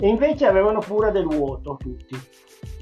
E 0.00 0.08
invece 0.08 0.46
avevano 0.46 0.78
paura 0.80 1.10
del 1.10 1.26
vuoto 1.26 1.76
tutti. 1.76 2.16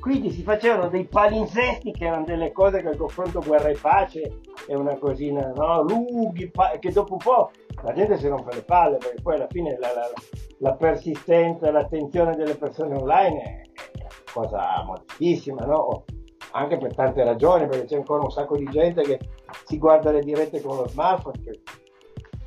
Quindi 0.00 0.30
si 0.30 0.42
facevano 0.42 0.88
dei 0.88 1.04
palinsesti 1.04 1.90
che 1.90 2.06
erano 2.06 2.24
delle 2.24 2.52
cose 2.52 2.80
che 2.80 2.88
al 2.88 2.96
confronto 2.96 3.40
guerra 3.40 3.70
e 3.70 3.76
pace 3.80 4.40
è 4.68 4.74
una 4.74 4.96
cosina, 4.96 5.50
no? 5.54 5.82
Lunghi, 5.82 6.50
che 6.78 6.92
dopo 6.92 7.14
un 7.14 7.18
po' 7.18 7.50
la 7.82 7.92
gente 7.92 8.16
si 8.18 8.28
rompe 8.28 8.54
le 8.54 8.62
palle 8.62 8.98
perché 8.98 9.20
poi 9.20 9.34
alla 9.34 9.48
fine 9.48 9.76
la, 9.80 9.92
la, 9.94 10.10
la 10.58 10.74
persistenza, 10.74 11.70
l'attenzione 11.70 12.36
delle 12.36 12.54
persone 12.54 12.94
online 12.94 13.42
è 13.42 13.62
una 13.98 14.08
cosa 14.32 14.84
modestissima, 14.84 15.64
no? 15.64 16.04
Anche 16.52 16.76
per 16.76 16.94
tante 16.94 17.24
ragioni, 17.24 17.66
perché 17.66 17.86
c'è 17.86 17.96
ancora 17.96 18.22
un 18.22 18.30
sacco 18.30 18.56
di 18.56 18.68
gente 18.70 19.02
che 19.02 19.18
si 19.64 19.78
guarda 19.78 20.12
le 20.12 20.20
dirette 20.20 20.60
con 20.60 20.76
lo 20.76 20.86
smartphone, 20.86 21.40
che 21.42 21.62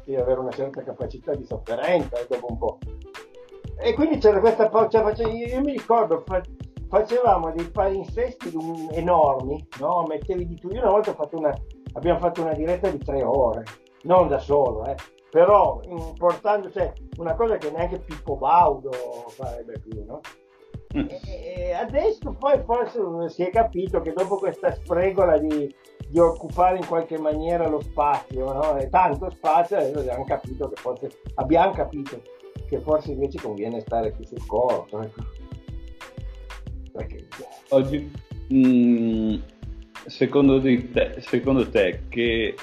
deve 0.06 0.22
avere 0.22 0.40
una 0.40 0.52
certa 0.52 0.82
capacità 0.82 1.36
di 1.36 1.44
sofferenza 1.44 2.18
e 2.18 2.26
dopo 2.30 2.46
un 2.50 2.58
po' 2.58 2.78
e 3.81 3.93
quindi 3.93 4.17
c'era 4.17 4.39
questa 4.39 4.69
cioè, 4.69 5.31
io 5.31 5.62
mi 5.62 5.71
ricordo, 5.71 6.24
facevamo 6.89 7.51
dei 7.51 7.69
palinsesti 7.69 8.51
enormi, 8.91 9.67
no? 9.79 10.05
mettevi 10.07 10.45
di 10.45 10.55
tutto, 10.55 10.75
io 10.75 10.81
una 10.81 10.91
volta 10.91 11.13
fatto 11.13 11.38
una, 11.38 11.53
abbiamo 11.93 12.19
fatto 12.19 12.41
una 12.41 12.53
diretta 12.53 12.89
di 12.89 12.98
tre 12.98 13.24
ore, 13.24 13.63
non 14.03 14.27
da 14.27 14.39
solo, 14.39 14.86
eh, 14.86 14.95
però 15.29 15.79
portando, 16.17 16.69
cioè, 16.71 16.91
una 17.17 17.36
cosa 17.36 17.57
che 17.57 17.71
neanche 17.71 18.00
Pippo 18.00 18.36
Baudo 18.36 18.91
farebbe 19.29 19.79
più, 19.79 20.03
no? 20.05 20.19
Mm. 20.98 21.05
E 21.27 21.71
adesso 21.71 22.36
poi 22.38 22.59
forse 22.65 23.00
si 23.29 23.43
è 23.43 23.51
capito 23.51 24.01
che 24.01 24.12
dopo 24.12 24.38
questa 24.38 24.74
spregola 24.74 25.38
di, 25.38 25.71
di 26.09 26.17
occupare 26.17 26.77
in 26.77 26.88
qualche 26.88 27.19
maniera 27.19 27.67
lo 27.67 27.79
spazio, 27.79 28.51
no? 28.51 28.75
E 28.75 28.89
tanto 28.89 29.29
spazio, 29.29 29.77
adesso 29.77 30.00
abbiamo 30.00 30.24
capito 30.25 30.67
che 30.67 30.75
forse 30.75 31.12
abbiamo 31.36 31.74
capito 31.74 32.19
che 32.70 32.80
forse 32.82 33.12
invece 33.12 33.40
conviene 33.42 33.82
stare 33.82 34.12
più 34.12 34.24
sul 34.24 34.46
corpo. 34.46 35.02
Ecco. 35.02 35.24
Perché... 36.92 37.28
Oggi, 37.70 38.12
mh, 38.50 38.58
mm, 38.58 39.36
secondo, 40.06 40.62
te, 40.62 41.16
secondo 41.20 41.68
te, 41.68 42.04
che 42.10 42.56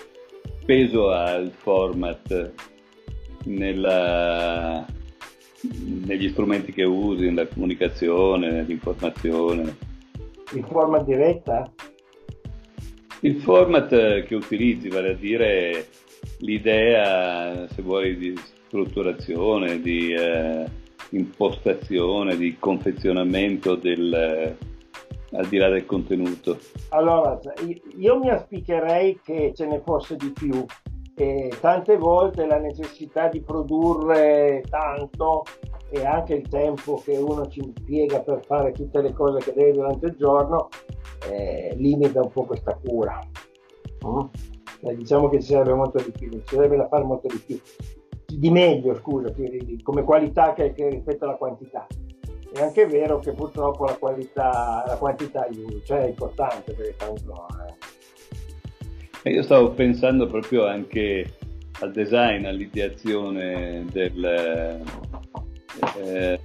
peso 0.65 1.11
ha 1.11 1.35
il 1.35 1.51
format 1.51 2.53
nella, 3.45 4.87
negli 6.05 6.29
strumenti 6.31 6.73
che 6.73 6.85
usi, 6.85 7.27
nella 7.27 7.47
comunicazione, 7.49 8.51
nell'informazione? 8.51 9.77
Il 10.55 10.65
format 10.69 11.05
diretta? 11.05 11.73
Il 13.21 13.41
format 13.41 14.23
che 14.23 14.35
utilizzi, 14.35 14.89
vale 14.89 15.11
a 15.11 15.15
dire 15.15 15.89
l'idea, 16.39 17.67
se 17.69 17.83
vuoi, 17.83 18.17
di 18.17 18.35
strutturazione, 18.77 19.81
di 19.81 20.13
eh, 20.13 20.67
impostazione, 21.11 22.37
di 22.37 22.59
confezionamento 22.59 23.75
del, 23.75 24.13
eh, 24.13 24.57
al 25.37 25.47
di 25.47 25.57
là 25.57 25.71
del 25.71 25.87
contenuto? 25.87 26.59
Allora, 26.91 27.39
io 27.97 28.19
mi 28.19 28.29
auspicherei 28.29 29.21
che 29.25 29.53
ce 29.55 29.67
ne 29.67 29.81
fosse 29.85 30.17
di 30.17 30.31
più. 30.31 30.65
E 31.19 31.51
tante 31.63 31.97
volte 31.97 32.45
la 32.45 32.59
necessità 32.59 33.29
di 33.29 33.41
produrre 33.41 34.63
tanto 34.69 35.45
e 35.89 36.05
anche 36.05 36.35
il 36.35 36.47
tempo 36.47 37.01
che 37.03 37.17
uno 37.17 37.49
ci 37.49 37.61
impiega 37.61 38.21
per 38.21 38.45
fare 38.45 38.73
tutte 38.73 39.01
le 39.01 39.15
cose 39.15 39.39
che 39.39 39.55
deve 39.55 39.73
durante 39.73 40.07
il 40.09 40.17
giorno 40.19 40.69
eh, 41.31 41.75
limita 41.79 42.21
un 42.21 42.31
po' 42.31 42.45
questa 42.45 42.79
cura. 42.85 43.19
Mm? 44.07 44.27
Eh, 44.83 44.95
diciamo 44.95 45.31
che 45.31 45.41
ci 45.41 45.53
sarebbe 45.53 45.73
molto 45.73 46.03
di 46.03 46.11
più, 46.11 46.31
ci 46.31 46.55
sarebbe 46.55 46.77
da 46.77 46.87
fare 46.87 47.05
molto 47.05 47.29
di 47.29 47.39
più 47.39 47.59
di 48.37 48.51
meglio, 48.51 48.95
scusa, 48.97 49.33
come 49.83 50.03
qualità 50.03 50.53
che, 50.53 50.73
che 50.75 50.91
rispetto 50.91 51.25
alla 51.25 51.37
quantità. 51.37 51.87
È 52.53 52.61
anche 52.61 52.87
vero 52.87 53.19
che 53.19 53.33
purtroppo 53.33 53.85
la 53.87 53.95
qualità, 53.95 54.85
la 54.87 54.97
quantità 54.97 55.47
cioè 55.85 56.05
è 56.05 56.09
importante 56.09 56.73
perché 56.73 56.95
tanto... 56.97 57.47
Eh. 59.23 59.31
Io 59.31 59.43
stavo 59.43 59.71
pensando 59.71 60.27
proprio 60.27 60.67
anche 60.67 61.35
al 61.81 61.93
design, 61.93 62.45
all'ideazione 62.45 63.85
del, 63.91 64.25
eh, 65.99 66.41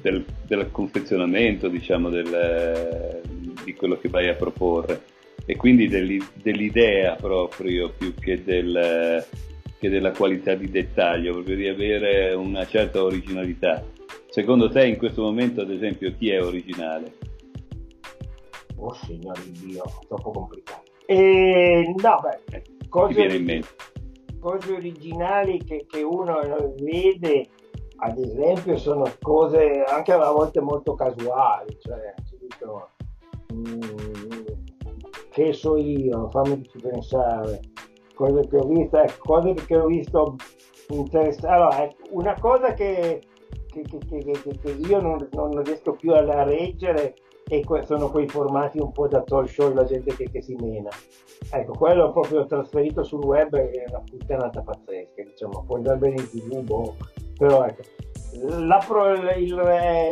del, 0.00 0.24
del 0.46 0.70
confezionamento, 0.70 1.68
diciamo, 1.68 2.10
del, 2.10 3.22
di 3.64 3.74
quello 3.74 3.98
che 3.98 4.08
vai 4.08 4.28
a 4.28 4.34
proporre 4.34 5.02
e 5.46 5.56
quindi 5.56 5.88
dell'idea 5.88 7.14
proprio 7.14 7.90
più 7.96 8.12
che 8.14 8.44
del 8.44 9.24
che 9.78 9.88
della 9.88 10.10
qualità 10.10 10.54
di 10.54 10.70
dettaglio, 10.70 11.34
proprio 11.34 11.56
di 11.56 11.68
avere 11.68 12.34
una 12.34 12.66
certa 12.66 13.02
originalità. 13.02 13.84
Secondo 14.28 14.68
te 14.68 14.86
in 14.86 14.96
questo 14.96 15.22
momento, 15.22 15.62
ad 15.62 15.70
esempio, 15.70 16.14
chi 16.16 16.30
è 16.30 16.42
originale? 16.42 17.14
Oh 18.76 18.92
signore 18.94 19.40
Dio, 19.52 19.84
troppo 20.06 20.30
complicato. 20.30 20.82
E, 21.06 21.94
no, 21.96 22.20
beh, 22.20 22.62
cose, 22.88 23.62
cose 24.40 24.72
originali 24.72 25.64
che, 25.64 25.86
che, 25.88 26.02
uno 26.02 26.40
vede, 26.78 27.48
ad 27.96 28.18
esempio, 28.18 28.76
sono 28.76 29.10
cose 29.20 29.84
anche 29.86 30.12
a 30.12 30.30
volte 30.30 30.60
molto 30.60 30.94
casuali, 30.94 31.76
cioè, 31.80 32.14
dico, 32.38 32.90
mm, 33.54 33.80
che 35.30 35.52
so 35.52 35.76
io, 35.76 36.28
fammi 36.30 36.68
pensare 36.80 37.60
cose 38.18 38.48
che 38.48 38.56
ho 38.56 38.66
visto, 38.66 38.98
ecco, 38.98 39.14
cose 39.20 39.54
che 39.54 39.76
ho 39.76 39.86
visto 39.86 40.34
interessante. 40.88 41.46
Allora, 41.46 41.84
ecco, 41.84 42.02
una 42.10 42.36
cosa 42.40 42.74
che, 42.74 43.22
che, 43.70 43.82
che, 43.82 44.58
che 44.60 44.70
io 44.70 45.00
non, 45.00 45.28
non, 45.32 45.62
riesco 45.62 45.92
più 45.92 46.12
a, 46.12 46.42
reggere 46.42 47.14
e 47.48 47.64
sono 47.84 48.10
quei 48.10 48.26
formati 48.26 48.78
un 48.78 48.90
po' 48.90 49.06
da 49.06 49.22
talk 49.22 49.48
show 49.48 49.72
la 49.72 49.84
gente 49.84 50.14
che, 50.16 50.42
si 50.42 50.56
mena. 50.56 50.90
Ecco, 51.52 51.72
quello 51.72 52.10
proprio 52.10 52.44
trasferito 52.44 53.04
sul 53.04 53.24
web 53.24 53.54
è 53.54 53.84
una 53.88 54.02
puttanata 54.04 54.62
pazzesca, 54.62 55.22
diciamo, 55.22 55.64
può 55.64 55.76
andare 55.76 55.98
bene 55.98 56.16
in 56.16 56.28
tv, 56.28 56.60
boh. 56.62 56.96
però 57.38 57.64
ecco, 57.64 57.82
la 58.48 58.84
pro, 58.84 59.12
il, 59.12 59.58
eh, 59.60 60.10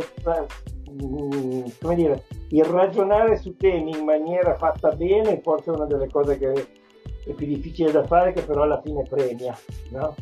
come 1.83 1.95
dire, 1.97 2.25
il 2.51 2.65
ragionare 2.65 3.37
su 3.37 3.57
temi 3.57 3.91
in 3.99 4.05
maniera 4.05 4.55
fatta 4.55 4.93
bene 4.93 5.41
forse 5.43 5.73
è 5.73 5.75
una 5.75 5.87
delle 5.87 6.09
cose 6.09 6.39
che 6.39 6.85
è 7.27 7.33
più 7.33 7.47
difficile 7.47 7.91
da 7.91 8.05
fare 8.05 8.33
che 8.33 8.43
però 8.43 8.63
alla 8.63 8.81
fine 8.81 9.03
premia, 9.03 9.57
no? 9.91 10.15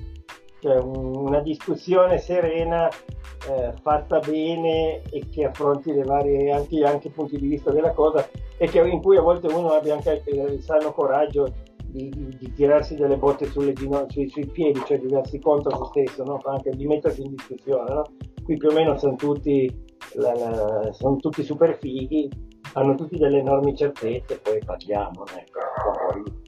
Cioè 0.60 0.78
un, 0.78 1.14
una 1.14 1.40
discussione 1.40 2.16
serena 2.18 2.88
eh, 2.88 3.74
fatta 3.82 4.20
bene 4.20 5.02
e 5.10 5.28
che 5.30 5.44
affronti 5.44 5.92
le 5.92 6.02
varie, 6.02 6.50
anche, 6.50 6.82
anche 6.82 7.10
punti 7.10 7.38
di 7.38 7.46
vista 7.46 7.70
della 7.70 7.92
cosa 7.92 8.26
e 8.56 8.66
che, 8.68 8.80
in 8.80 9.02
cui 9.02 9.18
a 9.18 9.20
volte 9.22 9.48
uno 9.48 9.68
abbia 9.68 9.94
anche 9.94 10.22
il 10.26 10.62
sano 10.62 10.92
coraggio 10.92 11.52
di, 11.84 12.08
di, 12.08 12.36
di 12.38 12.52
tirarsi 12.54 12.94
delle 12.96 13.18
botte 13.18 13.46
sulle, 13.46 13.74
sui, 14.08 14.28
sui, 14.28 14.46
piedi, 14.46 14.80
cioè 14.86 14.98
di 14.98 15.08
darsi 15.08 15.38
conto 15.38 15.68
a 15.68 15.76
se 15.76 16.06
stesso, 16.06 16.24
no? 16.24 16.40
anche 16.44 16.70
di 16.70 16.86
mettersi 16.86 17.22
in 17.22 17.34
discussione. 17.34 17.92
No? 17.92 18.02
Qui 18.42 18.56
più 18.56 18.68
o 18.70 18.72
meno 18.72 18.96
sono 18.96 19.14
tutti, 19.16 19.70
la, 20.14 20.34
la, 20.34 20.92
sono 20.92 21.16
tutti 21.16 21.42
super 21.44 21.76
fighi, 21.78 22.28
hanno 22.72 22.94
tutti 22.94 23.16
delle 23.16 23.38
enormi 23.38 23.76
certezze, 23.76 24.38
poi 24.38 24.58
parliamo. 24.64 25.24
Ecco. 25.36 26.43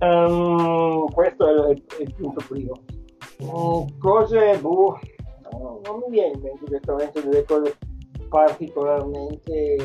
Um, 0.00 1.08
questo 1.12 1.68
è, 1.68 1.74
è, 1.74 2.02
il 2.02 2.14
punto 2.14 2.44
primo. 2.48 2.74
Um, 3.38 3.98
cose, 3.98 4.58
boh, 4.58 4.98
non 5.52 5.98
mi 5.98 6.10
viene 6.10 6.34
in 6.34 6.40
mente 6.40 6.64
direttamente 6.64 7.22
delle 7.22 7.44
cose 7.44 7.76
particolarmente 8.28 9.76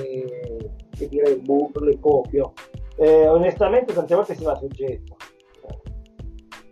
che 0.97 1.07
direi 1.09 1.35
boh, 1.35 1.69
le 1.81 1.99
copio. 1.99 2.53
Eh, 2.95 3.27
onestamente 3.27 3.93
tante 3.93 4.15
volte 4.15 4.35
si 4.35 4.43
va 4.43 4.53
a 4.53 4.57
soggetto. 4.57 5.17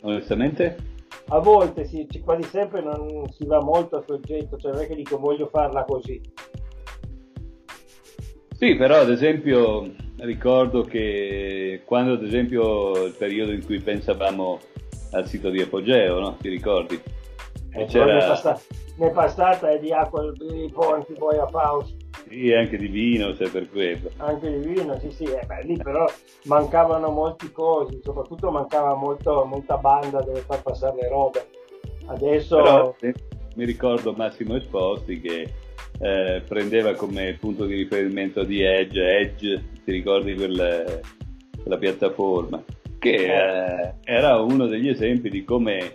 Onestamente? 0.03 0.93
A 1.27 1.39
volte 1.39 1.85
sì, 1.85 2.07
quasi 2.23 2.43
sempre 2.43 2.81
non 2.81 3.27
si 3.31 3.45
va 3.45 3.61
molto 3.61 3.97
a 3.97 4.03
soggetto, 4.05 4.57
cioè 4.57 4.71
non 4.71 4.81
è 4.81 4.87
che 4.87 4.95
dico 4.95 5.17
voglio 5.17 5.47
farla 5.47 5.83
così. 5.83 6.21
Sì, 8.51 8.75
però 8.75 8.99
ad 8.99 9.09
esempio 9.09 9.91
ricordo 10.19 10.83
che 10.83 11.81
quando 11.85 12.13
ad 12.13 12.23
esempio 12.23 13.05
il 13.05 13.13
periodo 13.13 13.51
in 13.51 13.63
cui 13.65 13.79
pensavamo 13.79 14.59
al 15.11 15.27
sito 15.27 15.49
di 15.49 15.61
Apogeo, 15.61 16.19
no? 16.19 16.37
Ti 16.39 16.49
ricordi? 16.49 17.01
Eh, 17.71 17.85
c'era... 17.85 18.13
Ne 18.97 19.07
è, 19.07 19.11
passata, 19.11 19.69
è 19.69 19.75
e 19.75 19.79
di 19.79 19.91
acqua 19.91 20.31
di 20.31 20.71
ponti 20.73 21.13
poi 21.13 21.37
a 21.37 21.47
Faust. 21.47 21.93
Sì, 22.29 22.53
anche 22.53 22.77
di 22.77 22.87
vino, 22.87 23.33
se 23.33 23.49
per 23.49 23.69
quello. 23.69 24.09
Anche 24.17 24.57
di 24.57 24.67
vino, 24.67 24.97
sì, 24.99 25.11
sì, 25.11 25.25
eh, 25.25 25.45
beh, 25.45 25.63
lì 25.63 25.77
però 25.77 26.05
mancavano 26.45 27.09
molti 27.09 27.51
cosi, 27.51 27.99
soprattutto 28.01 28.49
mancava 28.51 28.95
molto, 28.95 29.45
molta 29.45 29.77
banda 29.77 30.21
dove 30.21 30.39
far 30.39 30.61
passare 30.61 30.95
le 31.01 31.09
robe. 31.09 31.47
Adesso... 32.07 32.55
Però, 32.55 32.95
mi 33.55 33.65
ricordo 33.65 34.13
Massimo 34.13 34.55
Esposti 34.55 35.21
che 35.21 35.53
eh, 35.99 36.41
prendeva 36.47 36.93
come 36.93 37.37
punto 37.39 37.65
di 37.65 37.75
riferimento 37.75 38.43
di 38.43 38.61
Edge, 38.61 39.01
Edge, 39.01 39.63
ti 39.85 39.91
ricordi 39.91 40.33
quel, 40.33 41.01
quella 41.61 41.77
piattaforma, 41.77 42.61
che 42.99 43.13
eh. 43.13 43.93
era 44.03 44.41
uno 44.41 44.65
degli 44.65 44.89
esempi 44.89 45.29
di 45.29 45.45
come 45.45 45.93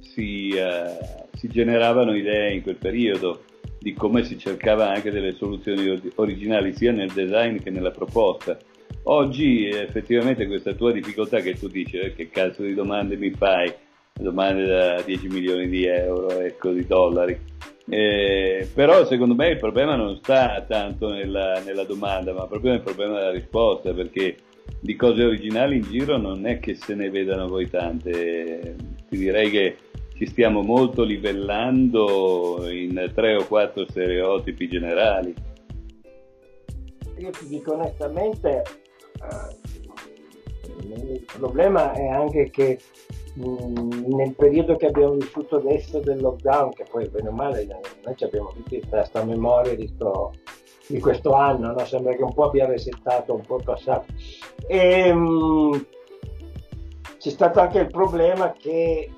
si, 0.00 0.50
eh, 0.50 1.26
si 1.32 1.48
generavano 1.48 2.14
idee 2.14 2.52
in 2.52 2.62
quel 2.62 2.76
periodo 2.76 3.44
di 3.80 3.94
come 3.94 4.24
si 4.24 4.38
cercava 4.38 4.90
anche 4.90 5.10
delle 5.10 5.32
soluzioni 5.32 6.00
originali 6.16 6.74
sia 6.74 6.92
nel 6.92 7.10
design 7.10 7.58
che 7.58 7.70
nella 7.70 7.90
proposta. 7.90 8.56
Oggi 9.04 9.68
effettivamente 9.68 10.46
questa 10.46 10.72
tua 10.72 10.92
difficoltà 10.92 11.40
che 11.40 11.54
tu 11.54 11.68
dici, 11.68 11.98
eh, 11.98 12.14
che 12.14 12.30
cazzo 12.30 12.62
di 12.62 12.74
domande 12.74 13.16
mi 13.16 13.30
fai, 13.30 13.72
domande 14.12 14.64
da 14.66 15.02
10 15.02 15.28
milioni 15.28 15.68
di 15.68 15.84
euro, 15.84 16.40
ecco, 16.40 16.72
di 16.72 16.86
dollari. 16.86 17.38
Eh, 17.86 18.66
però 18.72 19.04
secondo 19.04 19.34
me 19.34 19.48
il 19.48 19.58
problema 19.58 19.94
non 19.94 20.16
sta 20.16 20.64
tanto 20.66 21.10
nella, 21.10 21.60
nella, 21.60 21.84
domanda, 21.84 22.32
ma 22.32 22.46
proprio 22.46 22.72
nel 22.72 22.80
problema 22.80 23.18
della 23.18 23.30
risposta, 23.30 23.92
perché 23.92 24.36
di 24.80 24.96
cose 24.96 25.22
originali 25.22 25.76
in 25.76 25.82
giro 25.82 26.16
non 26.16 26.46
è 26.46 26.58
che 26.58 26.74
se 26.74 26.94
ne 26.94 27.10
vedano 27.10 27.46
poi 27.46 27.68
tante. 27.68 28.76
Ti 29.08 29.16
direi 29.18 29.50
che 29.50 29.76
ci 30.16 30.26
stiamo 30.26 30.62
molto 30.62 31.02
livellando 31.02 32.68
in 32.70 33.10
tre 33.14 33.36
o 33.36 33.46
quattro 33.46 33.86
stereotipi 33.88 34.68
generali. 34.68 35.34
Io 37.18 37.30
ti 37.30 37.46
dico 37.46 37.74
onestamente, 37.74 38.62
eh, 39.20 39.72
il 40.88 41.24
problema 41.36 41.92
è 41.92 42.08
anche 42.08 42.50
che 42.50 42.78
mm, 43.38 44.14
nel 44.14 44.34
periodo 44.34 44.76
che 44.76 44.86
abbiamo 44.86 45.14
vissuto 45.14 45.56
adesso 45.56 46.00
del 46.00 46.20
lockdown, 46.20 46.72
che 46.72 46.84
poi 46.90 47.08
bene 47.08 47.28
o 47.28 47.32
male 47.32 47.66
noi 47.66 48.14
abbiamo 48.20 48.52
tutti 48.54 48.80
questa 48.88 49.24
memoria 49.24 49.74
di, 49.74 49.86
sto, 49.88 50.32
di 50.88 51.00
questo 51.00 51.32
anno, 51.32 51.72
no? 51.72 51.84
sembra 51.84 52.14
che 52.14 52.22
un 52.22 52.34
po' 52.34 52.44
abbia 52.44 52.66
resettato 52.66 53.34
un 53.34 53.42
po' 53.42 53.60
passato. 53.62 54.06
E, 54.66 55.12
mh, 55.12 55.86
c'è 57.18 57.30
stato 57.30 57.60
anche 57.60 57.78
il 57.78 57.86
problema 57.86 58.52
che 58.52 59.10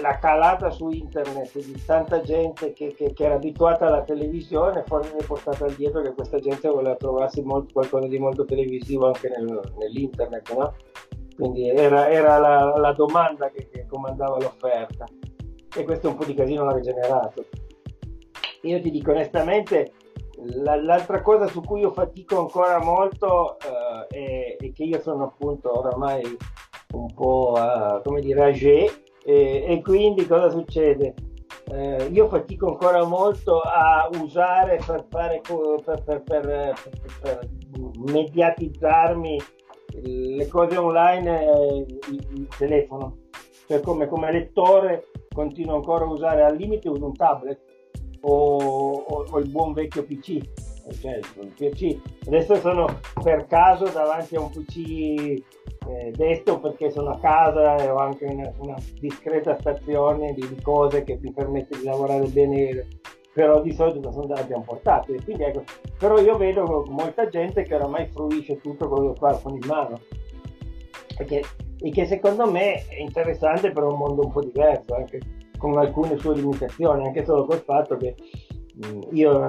la 0.00 0.18
calata 0.18 0.70
su 0.70 0.88
internet 0.90 1.58
di 1.58 1.82
tanta 1.84 2.20
gente 2.20 2.72
che, 2.72 2.94
che, 2.94 3.12
che 3.12 3.24
era 3.24 3.34
abituata 3.34 3.86
alla 3.86 4.02
televisione 4.02 4.84
forse 4.86 5.16
è 5.16 5.24
portata 5.24 5.66
dietro 5.66 6.02
che 6.02 6.12
questa 6.12 6.38
gente 6.38 6.68
voleva 6.68 6.96
trovarsi 6.96 7.42
molto, 7.42 7.72
qualcosa 7.72 8.06
di 8.06 8.18
molto 8.18 8.44
televisivo 8.44 9.06
anche 9.06 9.28
nel, 9.28 9.60
nell'internet, 9.78 10.54
no? 10.54 10.74
Quindi 11.40 11.70
era, 11.70 12.10
era 12.10 12.36
la, 12.36 12.76
la, 12.76 12.92
domanda 12.92 13.48
che, 13.48 13.70
che, 13.72 13.86
comandava 13.86 14.36
l'offerta 14.36 15.06
e 15.74 15.84
questo 15.84 16.10
un 16.10 16.16
po' 16.16 16.26
di 16.26 16.34
casino 16.34 16.66
l'ha 16.66 16.78
generato. 16.80 17.46
Io 18.64 18.78
ti 18.82 18.90
dico 18.90 19.12
onestamente, 19.12 19.92
la, 20.62 20.76
l'altra 20.76 21.22
cosa 21.22 21.46
su 21.46 21.62
cui 21.62 21.80
io 21.80 21.92
fatico 21.92 22.40
ancora 22.40 22.78
molto 22.78 23.56
uh, 23.58 24.14
è, 24.14 24.56
è, 24.58 24.72
che 24.72 24.84
io 24.84 25.00
sono 25.00 25.24
appunto 25.24 25.78
oramai 25.78 26.22
un 26.92 27.14
po' 27.14 27.54
uh, 27.56 28.02
come 28.02 28.20
dire 28.20 28.44
age 28.44 29.04
e, 29.24 29.64
e 29.66 29.80
quindi 29.82 30.26
cosa 30.26 30.50
succede? 30.50 31.14
Eh, 31.72 32.08
io 32.12 32.28
fatico 32.28 32.66
ancora 32.66 33.02
molto 33.06 33.60
a 33.60 34.10
usare 34.20 34.78
per, 34.84 35.06
fare, 35.08 35.40
per, 35.40 36.02
per, 36.04 36.22
per 36.22 37.48
mediatizzarmi 38.04 39.38
le 39.92 40.46
cose 40.48 40.76
online 40.76 41.42
eh, 41.42 41.86
il, 42.10 42.26
il, 42.34 42.48
telefono. 42.56 43.18
Cioè 43.66 43.80
come, 43.80 44.06
come, 44.08 44.32
lettore 44.32 45.06
continuo 45.32 45.76
ancora 45.76 46.04
a 46.04 46.08
usare 46.08 46.42
al 46.42 46.56
limite 46.56 46.88
uso 46.88 47.06
un 47.06 47.14
tablet 47.14 47.60
o, 48.22 48.56
o, 48.56 49.26
o 49.30 49.38
il 49.38 49.48
buon 49.48 49.72
vecchio 49.72 50.04
PC. 50.04 50.38
Cioè, 51.00 51.20
PC. 51.54 51.98
Adesso 52.26 52.56
sono 52.56 52.86
per 53.22 53.46
caso 53.46 53.84
davanti 53.84 54.34
a 54.34 54.40
un 54.40 54.50
PC 54.50 55.42
eh, 55.86 56.12
detto 56.14 56.58
perché 56.58 56.90
sono 56.90 57.10
a 57.10 57.18
casa 57.18 57.76
e 57.76 57.88
ho 57.88 57.96
anche 57.96 58.24
una, 58.24 58.52
una 58.58 58.76
discreta 58.98 59.56
stazione 59.58 60.34
di, 60.34 60.46
di, 60.46 60.60
cose 60.62 61.04
che 61.04 61.18
mi 61.20 61.32
permette 61.32 61.78
di 61.78 61.84
lavorare 61.84 62.26
bene 62.26 62.86
però 63.32 63.60
di 63.62 63.72
solito 63.72 64.10
sono 64.10 64.34
abbiamo 64.34 64.64
portate 64.64 65.22
quindi 65.22 65.44
ecco 65.44 65.62
però 65.98 66.18
io 66.18 66.36
vedo 66.36 66.84
molta 66.88 67.28
gente 67.28 67.62
che 67.62 67.74
oramai 67.74 68.06
fruisce 68.06 68.60
tutto 68.60 68.88
con 68.88 69.04
lo 69.04 69.14
smartphone 69.14 69.58
in 69.60 69.68
mano. 69.68 70.00
E 71.18 71.24
che, 71.24 71.44
e 71.78 71.90
che 71.90 72.06
secondo 72.06 72.50
me 72.50 72.86
è 72.86 72.98
interessante 72.98 73.70
per 73.72 73.82
un 73.82 73.98
mondo 73.98 74.22
un 74.24 74.32
po' 74.32 74.42
diverso 74.42 74.94
anche 74.94 75.20
con 75.58 75.76
alcune 75.76 76.16
sue 76.16 76.36
limitazioni 76.36 77.06
anche 77.06 77.24
solo 77.24 77.44
col 77.44 77.62
fatto 77.62 77.98
che 77.98 78.14
io 79.12 79.40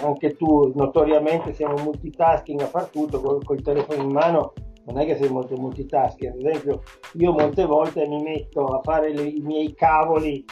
anche 0.00 0.36
tu 0.36 0.70
notoriamente 0.76 1.52
siamo 1.52 1.82
multitasking 1.82 2.60
a 2.60 2.66
far 2.66 2.86
tutto 2.86 3.20
col, 3.20 3.44
col 3.44 3.60
telefono 3.60 4.02
in 4.02 4.12
mano 4.12 4.52
non 4.84 4.98
è 4.98 5.06
che 5.06 5.16
sei 5.16 5.28
molto 5.28 5.56
multitasking, 5.56 6.32
ad 6.32 6.44
esempio 6.44 6.82
io 7.14 7.32
molte 7.32 7.64
volte 7.64 8.06
mi 8.06 8.20
metto 8.22 8.64
a 8.66 8.80
fare 8.82 9.12
le, 9.14 9.22
i 9.22 9.40
miei 9.40 9.74
cavoli, 9.74 10.44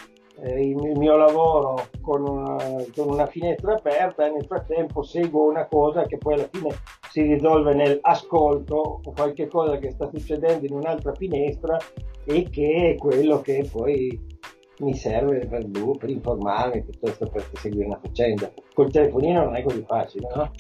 il, 0.44 0.76
mio 0.76 1.16
lavoro 1.16 1.88
con 2.00 2.26
una, 2.26 2.56
con 2.94 3.10
una, 3.10 3.26
finestra 3.26 3.74
aperta 3.74 4.26
e 4.26 4.30
nel 4.30 4.46
frattempo 4.46 5.02
seguo 5.02 5.48
una 5.48 5.66
cosa 5.66 6.04
che 6.04 6.18
poi 6.18 6.34
alla 6.34 6.48
fine 6.50 6.70
si 7.10 7.22
risolve 7.22 7.74
nell'ascolto 7.74 9.00
o 9.04 9.12
qualche 9.12 9.48
cosa 9.48 9.78
che 9.78 9.90
sta 9.90 10.08
succedendo 10.08 10.66
in 10.66 10.74
un'altra 10.74 11.14
finestra 11.14 11.76
e 12.24 12.48
che 12.50 12.94
è 12.94 12.98
quello 12.98 13.40
che 13.40 13.68
poi 13.70 14.38
mi 14.78 14.94
serve 14.94 15.46
per, 15.46 15.68
per 15.98 16.08
informarmi 16.08 16.82
piuttosto 16.82 17.26
per 17.26 17.44
seguire 17.54 17.86
una 17.86 18.00
faccenda. 18.00 18.50
Col 18.74 18.90
telefonino 18.90 19.44
non 19.44 19.56
è 19.56 19.62
così 19.62 19.84
facile, 19.86 20.28
no? 20.34 20.50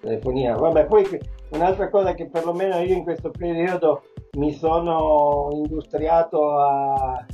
Telefonino. 0.00 0.56
Vabbè, 0.56 0.86
poi 0.86 1.04
Un'altra 1.52 1.90
cosa 1.90 2.14
che 2.14 2.28
perlomeno 2.28 2.78
io 2.78 2.94
in 2.94 3.02
questo 3.02 3.30
periodo 3.30 4.04
mi 4.38 4.52
sono 4.52 5.50
industriato 5.52 6.58
a, 6.58 7.26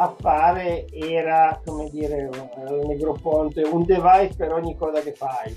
a 0.00 0.14
fare 0.18 0.86
era, 0.90 1.60
come 1.64 1.90
dire, 1.90 2.30
un 2.32 2.86
Negroponte, 2.86 3.62
un 3.62 3.84
device 3.84 4.34
per 4.34 4.52
ogni 4.52 4.74
cosa 4.74 5.00
che 5.02 5.12
fai. 5.12 5.54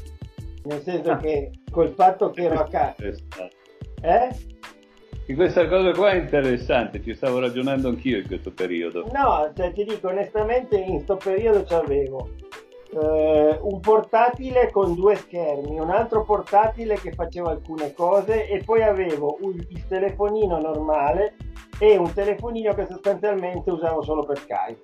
Nel 0.66 0.82
senso 0.82 1.12
ah. 1.12 1.18
che 1.18 1.52
col 1.72 1.94
fatto 1.94 2.30
che 2.32 2.44
ero 2.44 2.60
a 2.60 2.68
casa... 2.68 2.96
Eh? 4.02 4.52
E 5.26 5.36
questa 5.36 5.66
cosa 5.70 5.92
qua 5.92 6.12
è 6.12 6.18
interessante, 6.18 7.02
ci 7.02 7.16
stavo 7.16 7.40
ragionando 7.40 7.88
anch'io 7.88 8.18
in 8.18 8.28
questo 8.28 8.52
periodo. 8.52 9.10
No, 9.14 9.50
cioè 9.56 9.72
ti 9.72 9.86
dico 9.86 10.10
onestamente 10.10 10.76
in 10.76 10.96
questo 10.96 11.16
periodo 11.16 11.64
ci 11.64 11.74
avevo 11.74 12.30
eh, 12.94 13.60
un 13.62 13.80
portatile 13.80 14.70
con 14.72 14.94
due 14.94 15.16
schermi, 15.16 15.80
un 15.80 15.90
altro 15.90 16.24
portatile 16.24 16.96
che 16.96 17.12
faceva 17.12 17.52
alcune 17.52 17.94
cose 17.94 18.48
e 18.48 18.64
poi 18.64 18.84
avevo 18.84 19.38
un, 19.42 19.54
il 19.54 19.88
telefonino 19.88 20.60
normale 20.60 21.36
e 21.80 21.98
un 21.98 22.14
telefonino 22.14 22.74
che 22.74 22.86
sostanzialmente 22.86 23.72
usavo 23.72 24.02
solo 24.04 24.24
per 24.26 24.38
Skype, 24.38 24.82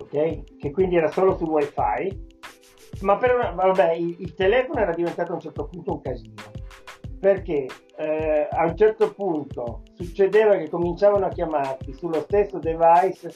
ok? 0.00 0.58
Che 0.58 0.70
quindi 0.72 0.96
era 0.96 1.10
solo 1.10 1.36
su 1.36 1.44
wifi, 1.44 2.26
ma 3.02 3.16
per 3.16 3.34
una, 3.34 3.50
vabbè, 3.50 3.92
il, 3.92 4.16
il 4.18 4.34
telefono 4.34 4.80
era 4.80 4.92
diventato 4.92 5.32
a 5.32 5.34
un 5.34 5.40
certo 5.40 5.66
punto 5.66 5.92
un 5.92 6.00
casino 6.00 6.64
perché 7.18 7.66
eh, 7.96 8.48
a 8.50 8.66
un 8.66 8.76
certo 8.76 9.12
punto 9.12 9.82
succedeva 9.94 10.56
che 10.56 10.68
cominciavano 10.68 11.26
a 11.26 11.30
chiamarti 11.30 11.94
sullo 11.94 12.20
stesso 12.20 12.58
device 12.58 13.32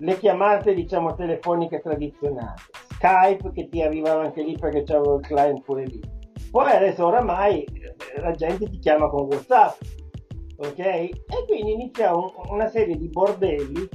le 0.00 0.18
chiamate 0.18 0.74
diciamo 0.74 1.14
telefoniche 1.14 1.80
tradizionali 1.80 2.60
Skype 2.94 3.52
che 3.52 3.68
ti 3.68 3.82
arrivava 3.82 4.22
anche 4.22 4.42
lì 4.42 4.56
perché 4.58 4.82
c'avevo 4.82 5.16
il 5.16 5.26
client 5.26 5.62
pure 5.62 5.84
lì 5.84 6.00
poi 6.50 6.70
adesso 6.72 7.06
oramai 7.06 7.62
eh, 7.64 8.20
la 8.20 8.32
gente 8.32 8.68
ti 8.68 8.78
chiama 8.78 9.08
con 9.08 9.26
Whatsapp 9.26 9.78
ok 10.58 10.78
e 10.78 11.12
quindi 11.46 11.72
inizia 11.72 12.14
un, 12.14 12.30
una 12.48 12.68
serie 12.68 12.96
di 12.96 13.08
bordelli 13.08 13.88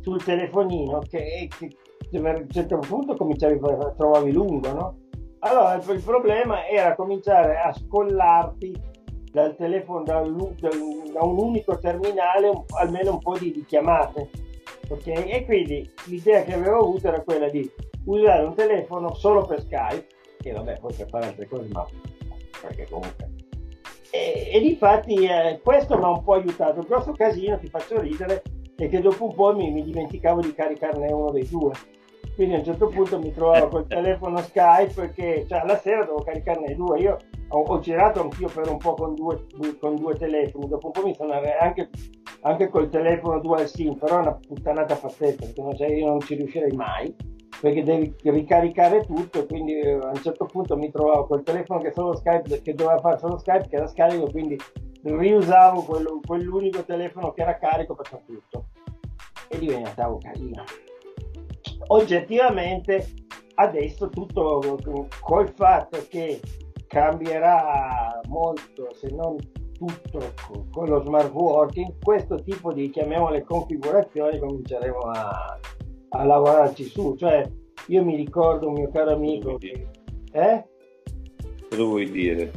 sul 0.00 0.22
telefonino 0.22 0.98
che, 1.08 1.48
che, 1.58 1.76
a 2.16 2.18
un 2.18 2.50
certo 2.50 2.78
punto 2.78 3.16
cominciavi 3.16 3.58
a 3.62 3.94
trovavi 3.96 4.32
lungo 4.32 4.72
no? 4.72 4.96
Allora 5.44 5.74
il 5.74 6.02
problema 6.04 6.68
era 6.68 6.94
cominciare 6.94 7.58
a 7.58 7.72
scollarti 7.72 8.90
dal 9.32 9.56
telefono, 9.56 10.04
da 10.04 10.20
un, 10.20 10.54
da 11.12 11.24
un 11.24 11.38
unico 11.38 11.78
terminale 11.78 12.52
almeno 12.78 13.12
un 13.12 13.18
po' 13.18 13.36
di, 13.36 13.50
di 13.50 13.64
chiamate. 13.64 14.30
Okay? 14.92 15.30
E 15.30 15.44
quindi 15.44 15.90
l'idea 16.06 16.42
che 16.42 16.54
avevo 16.54 16.78
avuto 16.78 17.08
era 17.08 17.20
quella 17.20 17.48
di 17.48 17.70
usare 18.04 18.44
un 18.44 18.54
telefono 18.54 19.14
solo 19.14 19.44
per 19.44 19.60
Skype, 19.60 20.06
che 20.40 20.52
vabbè 20.52 20.78
poi 20.80 20.92
per 20.92 21.08
fare 21.08 21.26
altre 21.26 21.48
cose, 21.48 21.68
ma 21.72 21.86
perché 22.60 22.86
comunque. 22.88 23.30
E, 24.10 24.50
e 24.52 24.60
difatti 24.60 25.14
eh, 25.26 25.60
questo 25.62 25.96
mi 25.96 26.04
ha 26.04 26.10
un 26.10 26.22
po' 26.22 26.34
aiutato. 26.34 26.80
Il 26.80 26.86
grosso 26.86 27.12
casino, 27.12 27.58
ti 27.58 27.68
faccio 27.68 28.00
ridere, 28.00 28.42
è 28.76 28.88
che 28.88 29.00
dopo 29.00 29.24
un 29.24 29.34
po' 29.34 29.54
mi, 29.54 29.70
mi 29.70 29.82
dimenticavo 29.82 30.40
di 30.40 30.54
caricarne 30.54 31.12
uno 31.12 31.30
dei 31.30 31.48
due 31.48 31.72
quindi 32.34 32.54
a 32.54 32.58
un 32.58 32.64
certo 32.64 32.86
punto 32.86 33.18
mi 33.18 33.32
trovavo 33.32 33.68
col 33.68 33.86
telefono 33.86 34.38
Skype 34.38 35.12
che 35.12 35.44
cioè, 35.46 35.58
alla 35.58 35.76
sera 35.76 36.04
dovevo 36.04 36.22
caricarne 36.22 36.74
due 36.74 36.98
io 37.00 37.16
ho, 37.48 37.60
ho, 37.60 37.78
girato 37.80 38.22
anch'io 38.22 38.48
per 38.48 38.68
un 38.68 38.78
po' 38.78 38.94
con 38.94 39.14
due, 39.14 39.44
con 39.78 39.96
due 39.96 40.14
telefoni 40.14 40.68
dopo 40.68 40.86
un 40.86 40.92
po' 40.92 41.02
mi 41.02 41.14
sono 41.14 41.34
anche, 41.60 41.90
anche 42.42 42.68
col 42.68 42.88
telefono 42.88 43.40
dual 43.40 43.66
sim 43.66 43.96
però 43.96 44.18
è 44.18 44.20
una 44.20 44.38
puttanata 44.46 44.94
pazzesca 44.94 45.44
perché 45.46 45.62
non, 45.62 45.76
cioè, 45.76 45.88
io 45.88 46.06
non 46.06 46.20
ci 46.20 46.34
riuscirei 46.34 46.72
mai 46.72 47.14
perché 47.60 47.82
devi 47.82 48.14
ricaricare 48.22 49.04
tutto 49.04 49.46
quindi 49.46 49.74
eh, 49.78 49.92
a 49.92 50.08
un 50.08 50.22
certo 50.22 50.46
punto 50.46 50.76
mi 50.76 50.90
trovavo 50.90 51.26
col 51.26 51.42
telefono 51.42 51.80
che, 51.80 51.92
solo 51.92 52.16
Skype, 52.16 52.62
che 52.62 52.74
doveva 52.74 52.98
fare 52.98 53.18
solo 53.18 53.38
Skype 53.38 53.68
che 53.68 53.76
era 53.76 53.86
scarico 53.86 54.30
quindi 54.30 54.58
riusavo 55.02 55.82
quello, 55.82 56.20
quell'unico 56.24 56.84
telefono 56.84 57.32
che 57.32 57.42
era 57.42 57.58
carico 57.58 57.94
per 57.94 58.06
fare 58.06 58.22
tutto. 58.24 58.66
E 59.48 59.58
diventavo 59.58 60.18
carino. 60.18 60.64
Oggettivamente 61.88 63.06
adesso 63.54 64.08
tutto 64.08 64.78
col 65.20 65.48
fatto 65.50 66.06
che 66.08 66.40
cambierà 66.86 68.20
molto 68.28 68.92
se 68.94 69.10
non 69.10 69.36
tutto 69.86 70.32
con 70.70 70.88
lo 70.88 71.02
smart 71.04 71.32
working 71.32 71.94
questo 72.02 72.42
tipo 72.42 72.72
di 72.72 72.90
chiamiamole 72.90 73.42
configurazioni 73.42 74.38
cominceremo 74.38 74.98
a, 74.98 75.58
a 76.10 76.24
lavorarci 76.24 76.84
su 76.84 77.16
cioè 77.16 77.48
io 77.88 78.04
mi 78.04 78.14
ricordo 78.14 78.68
un 78.68 78.74
mio 78.74 78.90
caro 78.90 79.12
amico 79.12 79.56
che, 79.56 79.86
eh? 80.32 80.64
cosa 81.68 81.82
vuoi 81.82 82.10
dire? 82.10 82.52